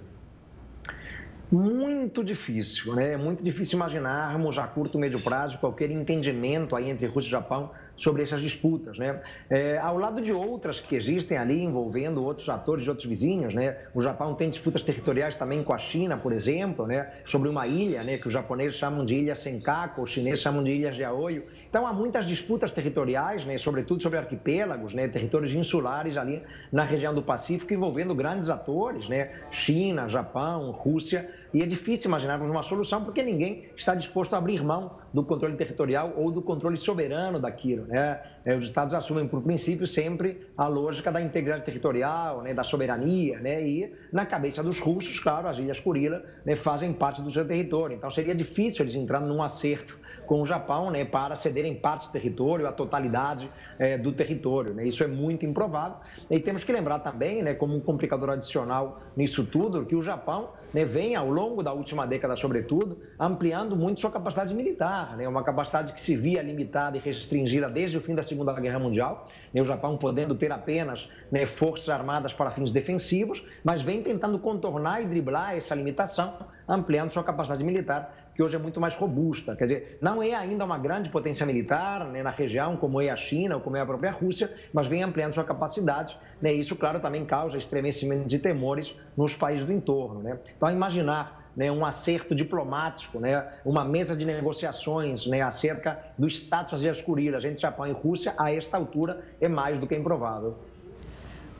[1.50, 3.12] Muito difícil, né?
[3.12, 7.30] É muito difícil imaginarmos a curto e médio prazo qualquer entendimento aí entre Rússia e
[7.30, 7.70] Japão
[8.00, 8.98] sobre essas disputas.
[8.98, 9.20] Né?
[9.50, 13.76] É, ao lado de outras que existem ali envolvendo outros atores de outros vizinhos, né?
[13.94, 17.10] o Japão tem disputas territoriais também com a China, por exemplo, né?
[17.26, 18.16] sobre uma ilha né?
[18.16, 21.44] que os japoneses chamam de ilha Senkaku, os chineses chamam de ilha Jiaoyu.
[21.68, 23.58] Então há muitas disputas territoriais, né?
[23.58, 25.06] sobretudo sobre arquipélagos, né?
[25.06, 26.42] territórios insulares ali
[26.72, 29.30] na região do Pacífico, envolvendo grandes atores, né?
[29.50, 34.62] China, Japão, Rússia, e é difícil imaginarmos uma solução porque ninguém está disposto a abrir
[34.62, 37.86] mão do controle territorial ou do controle soberano daquilo.
[37.86, 38.20] Né?
[38.44, 42.54] É, os Estados assumem, por princípio, sempre a lógica da integridade territorial, né?
[42.54, 43.66] da soberania, né?
[43.66, 46.54] e na cabeça dos russos, claro, as Ilhas Kurila né?
[46.54, 47.96] fazem parte do seu território.
[47.96, 51.04] Então seria difícil eles entrarem num acerto com o Japão né?
[51.04, 54.72] para cederem parte do território, a totalidade é, do território.
[54.72, 54.86] Né?
[54.86, 55.96] Isso é muito improvável.
[56.30, 60.84] E temos que lembrar também, como um complicador adicional nisso tudo, que o Japão né,
[60.84, 65.92] vem, ao longo da última década, sobretudo, ampliando muito sua capacidade militar, né, uma capacidade
[65.92, 69.66] que se via limitada e restringida desde o fim da Segunda Guerra Mundial, né, o
[69.66, 75.06] Japão podendo ter apenas né, forças armadas para fins defensivos, mas vem tentando contornar e
[75.06, 76.34] driblar essa limitação,
[76.68, 79.54] ampliando sua capacidade militar que hoje é muito mais robusta.
[79.54, 83.16] Quer dizer, não é ainda uma grande potência militar né, na região, como é a
[83.16, 86.16] China ou como é a própria Rússia, mas vem ampliando sua capacidade.
[86.40, 90.22] Né, isso, claro, também causa estremecimento de temores nos países do entorno.
[90.22, 90.38] Né?
[90.56, 96.80] Então, imaginar né, um acerto diplomático, né, uma mesa de negociações né, acerca do status
[96.80, 100.56] Ilhas Kurilas entre Japão e Rússia, a esta altura, é mais do que improvável.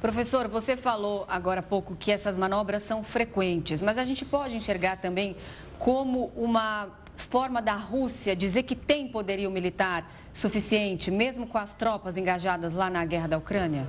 [0.00, 4.56] Professor, você falou agora há pouco que essas manobras são frequentes, mas a gente pode
[4.56, 5.36] enxergar também
[5.80, 12.16] como uma forma da Rússia dizer que tem poderio militar suficiente, mesmo com as tropas
[12.16, 13.86] engajadas lá na guerra da Ucrânia?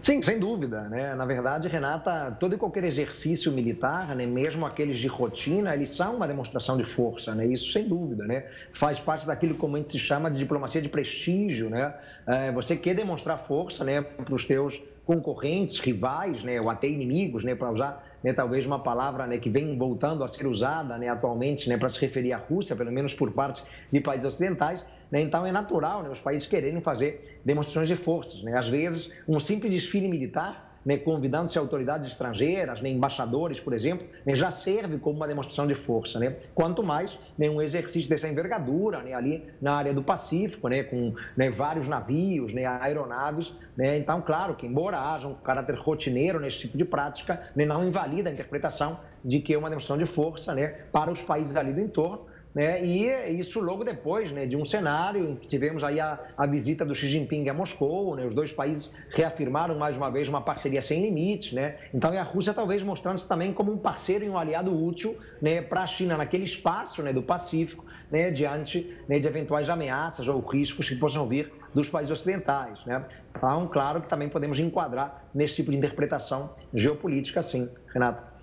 [0.00, 0.82] Sim, sem dúvida.
[0.88, 1.14] Né?
[1.14, 6.16] Na verdade, Renata, todo e qualquer exercício militar, né, mesmo aqueles de rotina, eles são
[6.16, 7.46] uma demonstração de força, né?
[7.46, 8.24] isso sem dúvida.
[8.24, 8.46] Né?
[8.72, 11.68] Faz parte daquilo como a gente se chama de diplomacia de prestígio.
[11.68, 11.92] Né?
[12.26, 17.44] É, você quer demonstrar força né, para os teus concorrentes, rivais, né, ou até inimigos,
[17.44, 21.08] né, para usar né, talvez uma palavra né, que vem voltando a ser usada né,
[21.08, 23.62] atualmente né, para se referir à Rússia, pelo menos por parte
[23.92, 25.20] de países ocidentais, né?
[25.20, 28.42] Então é natural né, os países quererem fazer demonstrações de forças.
[28.42, 28.56] Né?
[28.56, 34.36] Às vezes, um simples desfile militar, né, convidando-se autoridades estrangeiras, né, embaixadores, por exemplo, né,
[34.36, 36.20] já serve como uma demonstração de força.
[36.20, 36.36] Né?
[36.54, 41.12] Quanto mais né, um exercício dessa envergadura né, ali na área do Pacífico, né, com
[41.36, 43.52] né, vários navios, né, aeronaves.
[43.76, 43.98] Né?
[43.98, 48.30] Então, claro que, embora haja um caráter rotineiro nesse tipo de prática, né, não invalida
[48.30, 51.80] a interpretação de que é uma demonstração de força né, para os países ali do
[51.80, 52.82] entorno né?
[52.82, 56.86] E isso logo depois né, de um cenário em que tivemos aí a, a visita
[56.86, 58.24] do Xi Jinping a Moscou, né?
[58.24, 61.76] os dois países reafirmaram mais uma vez uma parceria sem limites, né?
[61.92, 65.60] Então, e a Rússia talvez mostrando-se também como um parceiro e um aliado útil né,
[65.60, 70.40] para a China naquele espaço né, do Pacífico, né, diante né, de eventuais ameaças ou
[70.40, 72.78] riscos que possam vir dos países ocidentais.
[72.86, 73.04] Né?
[73.36, 78.35] Então, claro que também podemos enquadrar nesse tipo de interpretação geopolítica, sim, Renato.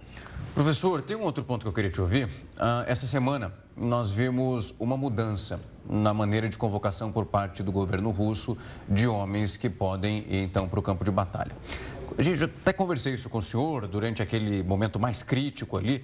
[0.54, 2.26] Professor, tem um outro ponto que eu queria te ouvir.
[2.26, 8.12] Uh, essa semana nós vimos uma mudança na maneira de convocação por parte do governo
[8.12, 8.56] russo
[8.88, 11.56] de homens que podem ir então para o campo de batalha.
[12.20, 16.04] Gente até conversei isso com o senhor durante aquele momento mais crítico ali,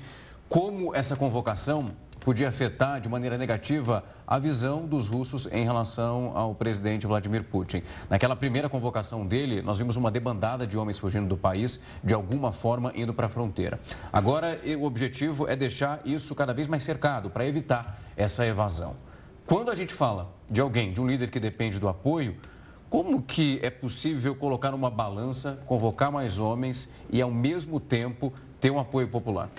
[0.50, 6.54] como essa convocação podia afetar de maneira negativa a visão dos russos em relação ao
[6.54, 7.82] presidente Vladimir Putin.
[8.10, 12.52] Naquela primeira convocação dele, nós vimos uma debandada de homens fugindo do país, de alguma
[12.52, 13.80] forma indo para a fronteira.
[14.12, 18.96] Agora, o objetivo é deixar isso cada vez mais cercado, para evitar essa evasão.
[19.46, 22.38] Quando a gente fala de alguém, de um líder que depende do apoio,
[22.90, 28.72] como que é possível colocar numa balança, convocar mais homens e, ao mesmo tempo, ter
[28.72, 29.50] um apoio popular?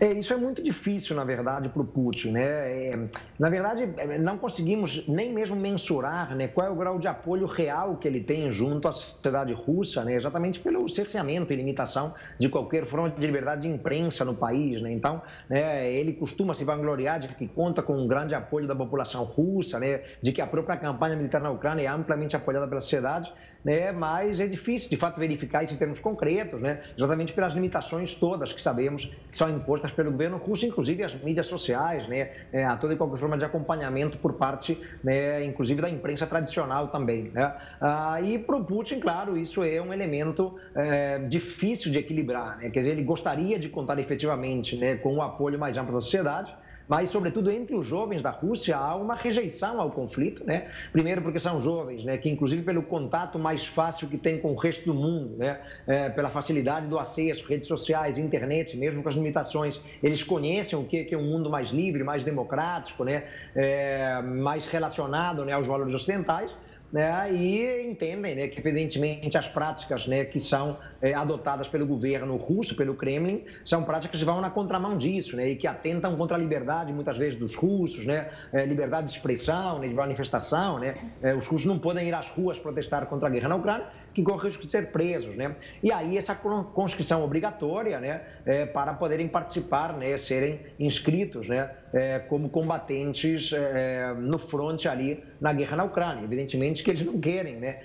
[0.00, 2.32] É, isso é muito difícil, na verdade, para o Putin.
[2.32, 2.42] Né?
[2.42, 2.98] É,
[3.38, 7.46] na verdade, é, não conseguimos nem mesmo mensurar né, qual é o grau de apoio
[7.46, 12.48] real que ele tem junto à sociedade russa, né, exatamente pelo cerceamento e limitação de
[12.48, 14.80] qualquer fronte de liberdade de imprensa no país.
[14.82, 14.92] Né?
[14.92, 19.24] Então, né, ele costuma se vangloriar de que conta com um grande apoio da população
[19.24, 23.32] russa, né, de que a própria campanha militar na Ucrânia é amplamente apoiada pela sociedade
[23.64, 23.92] né?
[23.92, 26.80] mas é difícil, de fato, verificar isso em termos concretos, né?
[26.96, 31.46] exatamente pelas limitações todas que sabemos que são impostas pelo governo russo, inclusive as mídias
[31.46, 32.30] sociais, né?
[32.52, 35.44] É, a toda e qualquer forma de acompanhamento por parte, né?
[35.44, 37.30] inclusive, da imprensa tradicional também.
[37.32, 37.52] Né?
[37.80, 42.70] Ah, e para o Putin, claro, isso é um elemento é, difícil de equilibrar, né?
[42.70, 46.54] quer dizer, ele gostaria de contar efetivamente né, com o apoio mais amplo da sociedade,
[46.92, 50.70] mas, sobretudo, entre os jovens da Rússia há uma rejeição ao conflito, né?
[50.92, 52.18] Primeiro porque são jovens, né?
[52.18, 55.58] Que, inclusive, pelo contato mais fácil que tem com o resto do mundo, né?
[55.86, 60.84] É, pela facilidade do acesso, redes sociais, internet, mesmo com as limitações, eles conhecem o
[60.84, 63.24] que é um mundo mais livre, mais democrático, né?
[63.56, 66.50] É, mais relacionado né, aos valores ocidentais
[66.92, 72.36] né, e entendem né, que, evidentemente, as práticas né, que são é, adotadas pelo governo
[72.36, 76.36] russo, pelo Kremlin, são práticas que vão na contramão disso né, e que atentam contra
[76.36, 80.78] a liberdade, muitas vezes, dos russos, né, é, liberdade de expressão, né, de manifestação.
[80.78, 83.86] Né, é, os russos não podem ir às ruas protestar contra a guerra na Ucrânia,
[84.14, 85.34] que correm risco de ser presos.
[85.34, 85.56] Né?
[85.82, 88.20] E aí essa conscrição obrigatória né,
[88.72, 91.70] para poderem participar, né, serem inscritos né,
[92.28, 93.52] como combatentes
[94.18, 96.24] no fronte ali na guerra na Ucrânia.
[96.24, 97.78] Evidentemente que eles não querem né,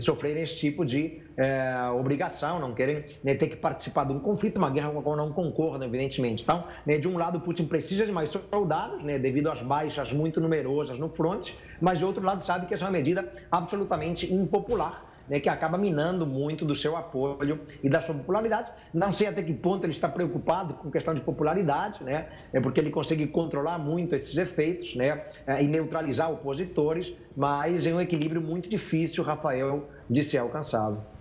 [0.00, 4.56] sofrer esse tipo de é, obrigação, não querem né, ter que participar de um conflito,
[4.56, 6.42] uma guerra com a qual não concordam, evidentemente.
[6.42, 10.40] Então, né, de um lado, Putin precisa de mais soldados, né, devido às baixas muito
[10.40, 15.04] numerosas no fronte, mas de outro lado, sabe que essa é uma medida absolutamente impopular
[15.28, 18.70] né, que acaba minando muito do seu apoio e da sua popularidade.
[18.92, 22.80] Não sei até que ponto ele está preocupado com questão de popularidade, né, é porque
[22.80, 28.40] ele consegue controlar muito esses efeitos né, é, e neutralizar opositores, mas é um equilíbrio
[28.40, 31.15] muito difícil, Rafael, de ser alcançado.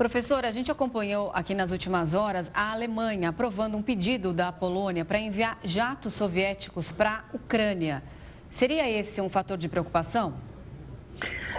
[0.00, 5.04] Professor, a gente acompanhou aqui nas últimas horas a Alemanha aprovando um pedido da Polônia
[5.04, 8.02] para enviar jatos soviéticos para a Ucrânia.
[8.48, 10.32] Seria esse um fator de preocupação?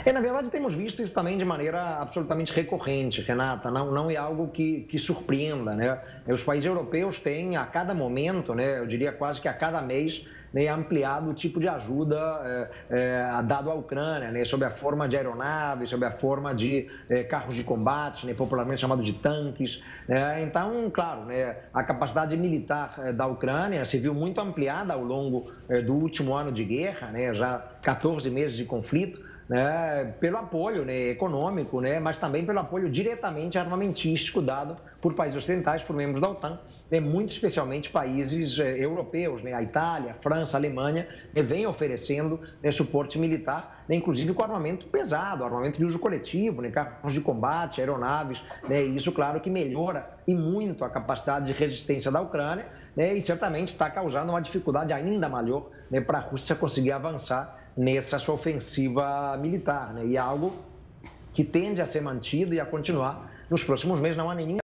[0.04, 3.70] É, na verdade, temos visto isso também de maneira absolutamente recorrente, Renata.
[3.70, 6.00] Não, não é algo que, que surpreenda, né?
[6.28, 10.26] Os países europeus têm, a cada momento, né, eu diria quase que a cada mês,
[10.54, 15.08] né, ampliado o tipo de ajuda é, é, dado à Ucrânia, né, sob a forma
[15.08, 19.82] de aeronaves, sob a forma de é, carros de combate, né, popularmente chamado de tanques.
[20.08, 20.44] Né.
[20.44, 25.52] então, claro, né, a capacidade militar é, da Ucrânia se viu muito ampliada ao longo
[25.70, 30.86] é, do último ano de guerra, né, já 14 meses de conflito né, pelo apoio
[30.86, 36.22] né, econômico, né, mas também pelo apoio diretamente armamentístico dado por países ocidentais, por membros
[36.22, 36.58] da OTAN,
[36.92, 41.66] né, muito especialmente países eh, europeus, né, a Itália, a França, a Alemanha, né, vêm
[41.66, 47.14] oferecendo né, suporte militar, né, inclusive com armamento pesado, armamento de uso coletivo, né, carros
[47.14, 52.12] de combate, aeronaves, né, e isso, claro, que melhora e muito a capacidade de resistência
[52.12, 56.56] da Ucrânia, né, e certamente está causando uma dificuldade ainda maior né, para a Rússia
[56.56, 59.94] conseguir avançar nessa sua ofensiva militar.
[59.94, 60.08] Né?
[60.08, 60.54] E é algo
[61.34, 64.18] que tende a ser mantido e a continuar nos próximos meses.
[64.18, 64.71] Não há nenhum motivo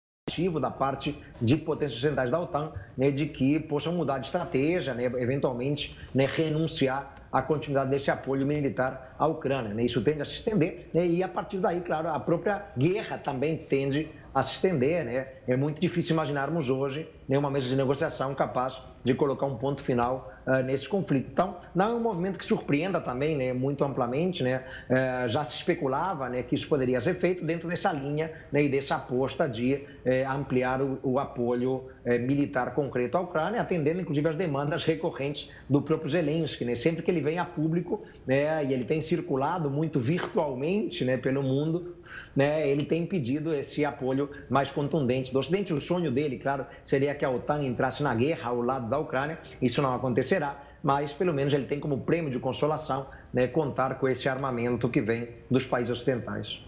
[0.59, 5.05] da parte de potências ocidentais da OTAN né, de que possam mudar de estratégia, né,
[5.05, 9.71] eventualmente né, renunciar à continuidade desse apoio militar à Ucrânia.
[9.71, 9.83] Né?
[9.83, 13.55] Isso tende a se estender né, e, a partir daí, claro, a própria guerra também
[13.55, 15.05] tende a se estender.
[15.05, 15.27] Né?
[15.47, 20.33] É muito difícil imaginarmos hoje uma mesa de negociação capaz de colocar um ponto final
[20.47, 21.29] uh, nesse conflito.
[21.31, 24.43] Então, não é um movimento que surpreenda também né, muito amplamente.
[24.43, 24.63] Né?
[24.89, 28.69] Uh, já se especulava né, que isso poderia ser feito dentro dessa linha né, e
[28.69, 34.29] dessa aposta de uh, ampliar o, o apoio eh, militar concreto à Ucrânia, atendendo inclusive
[34.29, 36.63] as demandas recorrentes do próprio Zelensky.
[36.63, 36.75] Né?
[36.75, 41.41] Sempre que ele vem a público, né, e ele tem circulado muito virtualmente né, pelo
[41.41, 41.95] mundo,
[42.35, 45.73] né, ele tem pedido esse apoio mais contundente do Ocidente.
[45.73, 49.39] O sonho dele, claro, seria que a OTAN entrasse na guerra ao lado da Ucrânia.
[49.61, 54.07] Isso não acontecerá, mas pelo menos ele tem como prêmio de consolação né, contar com
[54.07, 56.59] esse armamento que vem dos países ocidentais.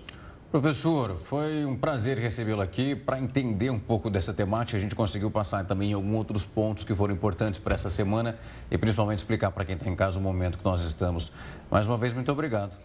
[0.50, 2.96] Professor, foi um prazer recebê-lo aqui.
[2.96, 6.96] Para entender um pouco dessa temática, a gente conseguiu passar também alguns outros pontos que
[6.96, 8.38] foram importantes para essa semana
[8.72, 11.34] e principalmente explicar para quem está em casa o momento que nós estamos.
[11.70, 12.78] Mais uma vez, muito obrigado.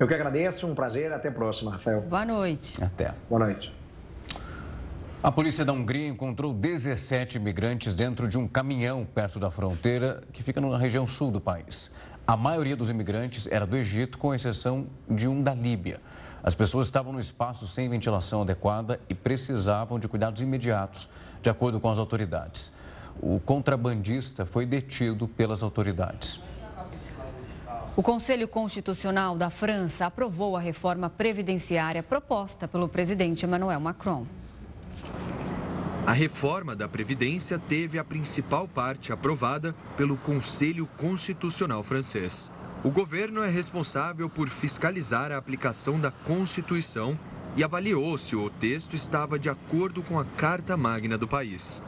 [0.00, 1.12] Eu que agradeço, um prazer.
[1.12, 2.00] Até a próxima, Rafael.
[2.00, 2.82] Boa noite.
[2.82, 3.12] Até.
[3.28, 3.70] Boa noite.
[5.22, 10.42] A polícia da Hungria encontrou 17 imigrantes dentro de um caminhão perto da fronteira que
[10.42, 11.92] fica na região sul do país.
[12.26, 16.00] A maioria dos imigrantes era do Egito, com exceção de um da Líbia.
[16.42, 21.10] As pessoas estavam no espaço sem ventilação adequada e precisavam de cuidados imediatos,
[21.42, 22.72] de acordo com as autoridades.
[23.20, 26.40] O contrabandista foi detido pelas autoridades.
[28.00, 34.26] O Conselho Constitucional da França aprovou a reforma previdenciária proposta pelo presidente Emmanuel Macron.
[36.06, 42.50] A reforma da Previdência teve a principal parte aprovada pelo Conselho Constitucional francês.
[42.82, 47.18] O governo é responsável por fiscalizar a aplicação da Constituição
[47.54, 51.82] e avaliou se o texto estava de acordo com a Carta Magna do país.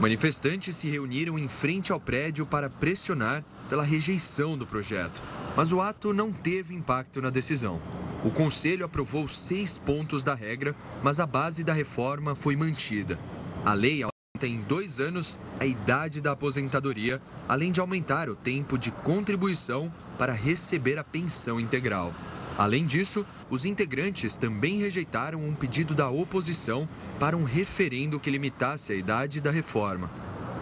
[0.00, 5.22] Manifestantes se reuniram em frente ao prédio para pressionar pela rejeição do projeto,
[5.56, 7.80] mas o ato não teve impacto na decisão.
[8.24, 13.18] O Conselho aprovou seis pontos da regra, mas a base da reforma foi mantida.
[13.64, 18.78] A lei aumenta em dois anos a idade da aposentadoria, além de aumentar o tempo
[18.78, 22.14] de contribuição para receber a pensão integral.
[22.56, 26.88] Além disso, os integrantes também rejeitaram um pedido da oposição
[27.18, 30.10] para um referendo que limitasse a idade da reforma.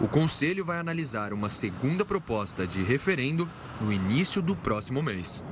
[0.01, 3.47] O Conselho vai analisar uma segunda proposta de referendo
[3.79, 5.43] no início do próximo mês.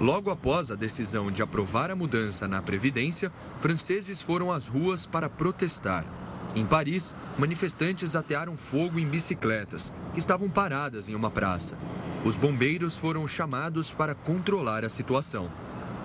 [0.00, 3.30] Logo após a decisão de aprovar a mudança na Previdência,
[3.60, 6.06] franceses foram às ruas para protestar.
[6.54, 11.76] Em Paris, manifestantes atearam fogo em bicicletas, que estavam paradas em uma praça.
[12.24, 15.52] Os bombeiros foram chamados para controlar a situação.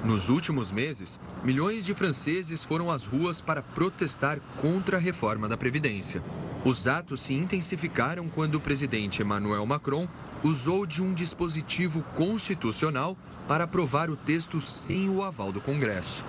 [0.04, 5.56] Nos últimos meses, milhões de franceses foram às ruas para protestar contra a reforma da
[5.56, 6.22] Previdência.
[6.66, 10.08] Os atos se intensificaram quando o presidente Emmanuel Macron
[10.42, 16.26] usou de um dispositivo constitucional para aprovar o texto sem o aval do Congresso.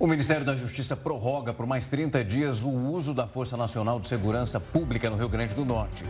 [0.00, 4.08] O Ministério da Justiça prorroga por mais 30 dias o uso da Força Nacional de
[4.08, 6.02] Segurança Pública no Rio Grande do Norte.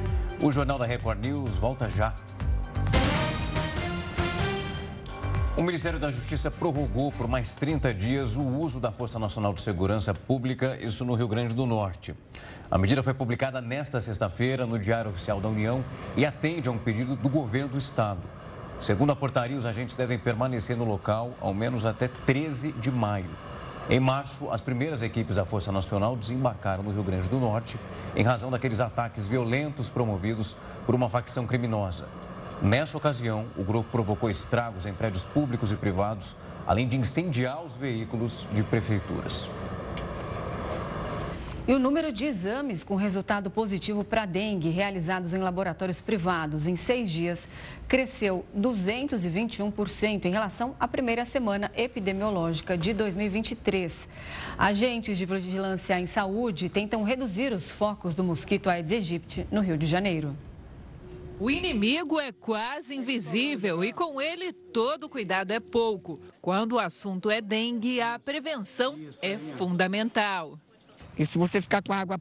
[0.43, 2.15] O Jornal da Record News volta já.
[5.57, 9.61] O Ministério da Justiça prorrogou por mais 30 dias o uso da Força Nacional de
[9.61, 12.13] Segurança Pública, isso no Rio Grande do Norte.
[12.69, 15.85] A medida foi publicada nesta sexta-feira no Diário Oficial da União
[16.17, 18.19] e atende a um pedido do governo do estado.
[18.81, 23.31] Segundo a portaria, os agentes devem permanecer no local ao menos até 13 de maio.
[23.89, 27.79] Em março, as primeiras equipes da Força Nacional desembarcaram no Rio Grande do Norte
[28.17, 32.07] em razão daqueles ataques violentos promovidos por uma facção criminosa.
[32.63, 36.35] Nessa ocasião, o grupo provocou estragos em prédios públicos e privados,
[36.67, 39.51] além de incendiar os veículos de prefeituras.
[41.67, 46.77] E o número de exames com resultado positivo para dengue realizados em laboratórios privados em
[46.77, 47.49] seis dias
[47.89, 54.07] cresceu 221% em relação à primeira semana epidemiológica de 2023.
[54.59, 59.79] Agentes de vigilância em saúde tentam reduzir os focos do mosquito Aedes aegypti no Rio
[59.79, 60.37] de Janeiro.
[61.41, 66.21] O inimigo é quase invisível e com ele todo cuidado é pouco.
[66.41, 70.59] Quando o assunto é dengue, a prevenção é fundamental.
[71.09, 72.21] Porque se você ficar com água,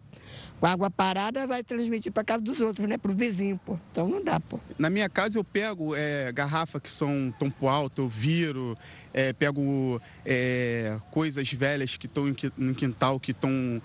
[0.60, 2.98] com água parada, vai transmitir para casa dos outros, né?
[2.98, 3.78] Para o vizinho, pô.
[3.92, 4.60] Então não dá, pô.
[4.78, 8.78] Na minha casa eu pego é, garrafa que são tompo alto, eu viro,
[9.14, 12.26] é, pego é, coisas velhas que estão
[12.58, 13.82] no quintal, que estão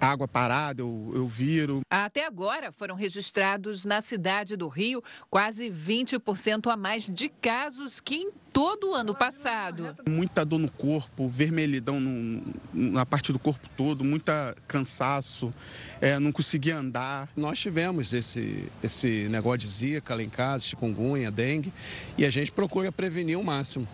[0.00, 1.80] água parada, eu, eu viro.
[1.90, 8.14] Até agora foram registrados na cidade do Rio quase 20% a mais de casos que
[8.16, 9.96] em todo o ano passado.
[10.08, 12.42] Muita dor no corpo, vermelhidão no,
[12.72, 15.52] na parte do corpo todo, muita cansaço,
[16.00, 17.28] é, não conseguia andar.
[17.36, 21.72] Nós tivemos esse, esse negócio de zika lá em casa, chikungunya, dengue,
[22.16, 23.86] e a gente procura prevenir o máximo.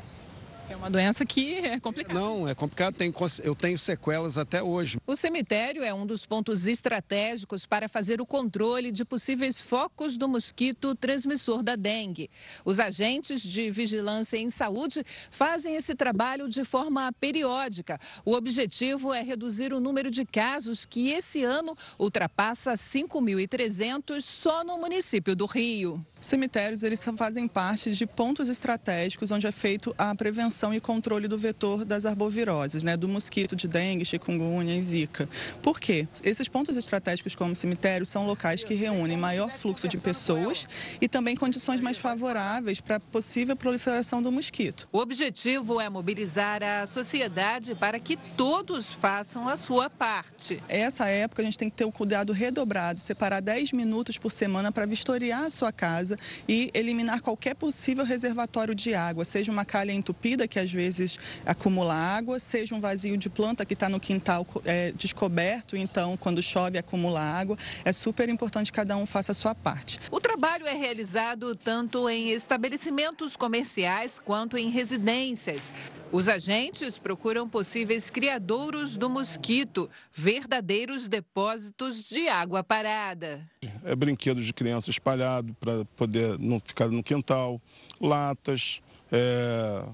[0.69, 2.19] É uma doença que é complicada.
[2.19, 2.97] Não, é complicado.
[3.43, 4.99] Eu tenho sequelas até hoje.
[5.07, 10.29] O cemitério é um dos pontos estratégicos para fazer o controle de possíveis focos do
[10.29, 12.31] mosquito transmissor da dengue.
[12.65, 18.01] Os agentes de vigilância em saúde fazem esse trabalho de forma periódica.
[18.25, 24.79] O objetivo é reduzir o número de casos que esse ano ultrapassa 5.300 só no
[24.79, 26.05] município do Rio.
[26.25, 31.37] Cemitérios, eles fazem parte de pontos estratégicos onde é feito a prevenção e controle do
[31.37, 35.29] vetor das arboviroses, né, do mosquito de dengue, chikungunya e zika.
[35.62, 36.09] Por quê?
[36.22, 40.66] Esses pontos estratégicos como cemitérios são locais que reúnem maior fluxo de pessoas
[41.01, 44.89] e também condições mais favoráveis para a possível proliferação do mosquito.
[44.91, 50.62] O objetivo é mobilizar a sociedade para que todos façam a sua parte.
[50.68, 54.72] Essa época a gente tem que ter o cuidado redobrado, separar 10 minutos por semana
[54.72, 59.65] para vistoriar a sua casa casa e eliminar qualquer possível reservatório de água, seja uma
[59.65, 64.01] calha entupida, que às vezes acumula água, seja um vazio de planta que está no
[64.01, 67.57] quintal é, descoberto, então quando chove acumula água.
[67.85, 69.99] É super importante que cada um faça a sua parte.
[70.11, 75.73] O trabalho é realizado tanto em estabelecimentos comerciais quanto em residências.
[76.12, 83.45] Os agentes procuram possíveis criadouros do mosquito, verdadeiros depósitos de água parada.
[83.85, 87.61] É brinquedo de criança espalhado para poder não ficar no quintal,
[88.01, 88.80] latas,
[89.12, 89.87] é...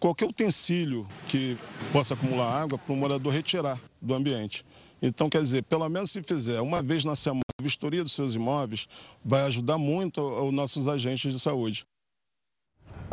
[0.00, 1.56] qualquer utensílio que
[1.92, 4.66] possa acumular água para o morador retirar do ambiente.
[5.00, 8.34] Então, quer dizer, pelo menos se fizer uma vez na semana a vistoria dos seus
[8.34, 8.88] imóveis,
[9.24, 11.86] vai ajudar muito os nossos agentes de saúde.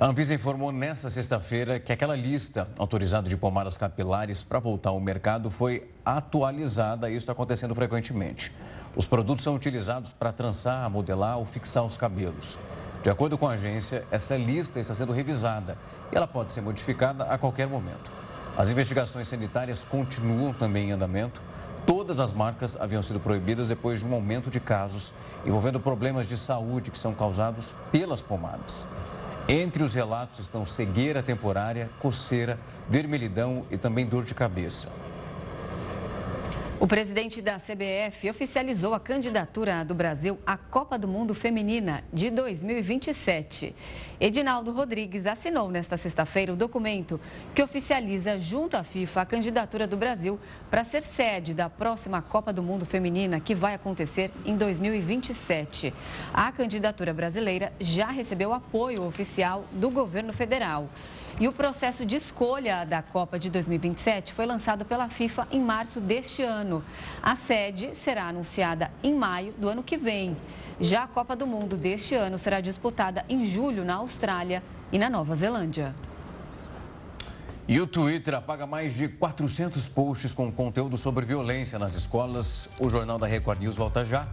[0.01, 4.99] A Anvisa informou nesta sexta-feira que aquela lista autorizada de pomadas capilares para voltar ao
[4.99, 8.51] mercado foi atualizada isso está acontecendo frequentemente.
[8.95, 12.57] Os produtos são utilizados para trançar, modelar ou fixar os cabelos.
[13.03, 15.77] De acordo com a agência, essa lista está sendo revisada
[16.11, 18.11] e ela pode ser modificada a qualquer momento.
[18.57, 21.39] As investigações sanitárias continuam também em andamento.
[21.85, 25.13] Todas as marcas haviam sido proibidas depois de um aumento de casos
[25.45, 28.87] envolvendo problemas de saúde que são causados pelas pomadas.
[29.53, 32.57] Entre os relatos estão cegueira temporária, coceira,
[32.89, 34.87] vermelhidão e também dor de cabeça.
[36.81, 42.31] O presidente da CBF oficializou a candidatura do Brasil à Copa do Mundo Feminina de
[42.31, 43.75] 2027.
[44.19, 47.21] Edinaldo Rodrigues assinou nesta sexta-feira o documento
[47.53, 50.39] que oficializa, junto à FIFA, a candidatura do Brasil
[50.71, 55.93] para ser sede da próxima Copa do Mundo Feminina, que vai acontecer em 2027.
[56.33, 60.89] A candidatura brasileira já recebeu apoio oficial do governo federal.
[61.41, 65.99] E o processo de escolha da Copa de 2027 foi lançado pela FIFA em março
[65.99, 66.83] deste ano.
[67.19, 70.37] A sede será anunciada em maio do ano que vem.
[70.79, 74.61] Já a Copa do Mundo deste ano será disputada em julho na Austrália
[74.91, 75.95] e na Nova Zelândia.
[77.67, 82.69] E o Twitter apaga mais de 400 posts com conteúdo sobre violência nas escolas.
[82.79, 84.27] O Jornal da Record News volta já.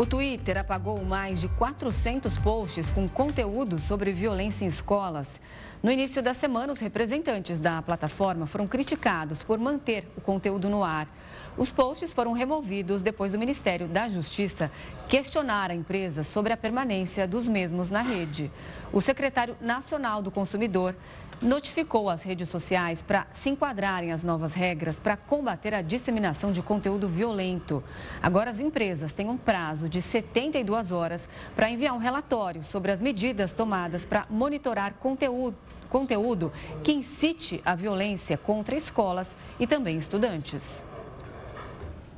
[0.00, 5.38] O Twitter apagou mais de 400 posts com conteúdo sobre violência em escolas.
[5.82, 10.82] No início da semana, os representantes da plataforma foram criticados por manter o conteúdo no
[10.82, 11.06] ar.
[11.54, 14.70] Os posts foram removidos depois do Ministério da Justiça
[15.06, 18.50] questionar a empresa sobre a permanência dos mesmos na rede.
[18.94, 20.96] O secretário nacional do consumidor
[21.42, 26.62] notificou as redes sociais para se enquadrarem as novas regras para combater a disseminação de
[26.62, 27.82] conteúdo violento.
[28.22, 33.00] Agora, as empresas têm um prazo de 72 horas para enviar um relatório sobre as
[33.00, 35.56] medidas tomadas para monitorar conteúdo
[35.88, 36.52] conteúdo
[36.84, 39.26] que incite a violência contra escolas
[39.58, 40.84] e também estudantes.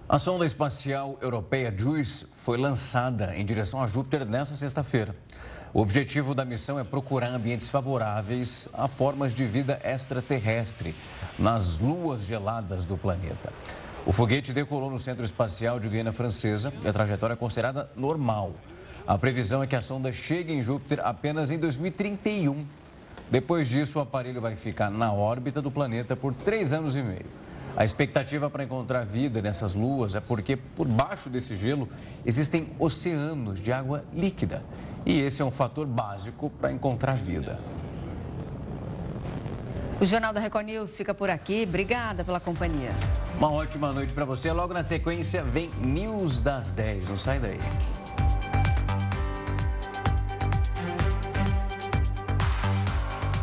[0.07, 5.17] A sonda espacial europeia JUICE foi lançada em direção a Júpiter nesta sexta-feira.
[5.75, 10.95] O objetivo da missão é procurar ambientes favoráveis a formas de vida extraterrestre
[11.39, 13.51] nas luas geladas do planeta.
[14.05, 18.53] O foguete decolou no Centro Espacial de Guiana Francesa e a trajetória é considerada normal.
[19.07, 22.67] A previsão é que a sonda chegue em Júpiter apenas em 2031.
[23.31, 27.42] Depois disso, o aparelho vai ficar na órbita do planeta por três anos e meio.
[27.77, 31.89] A expectativa para encontrar vida nessas luas é porque por baixo desse gelo
[32.25, 34.63] existem oceanos de água líquida.
[35.07, 37.59] E esse é um fator básico para encontrar vida.
[40.01, 41.65] O Jornal da Record News fica por aqui.
[41.67, 42.91] Obrigada pela companhia.
[43.39, 44.53] Uma ótima noite para você.
[44.53, 47.09] Logo na sequência vem News das 10.
[47.09, 47.59] Não sai daí.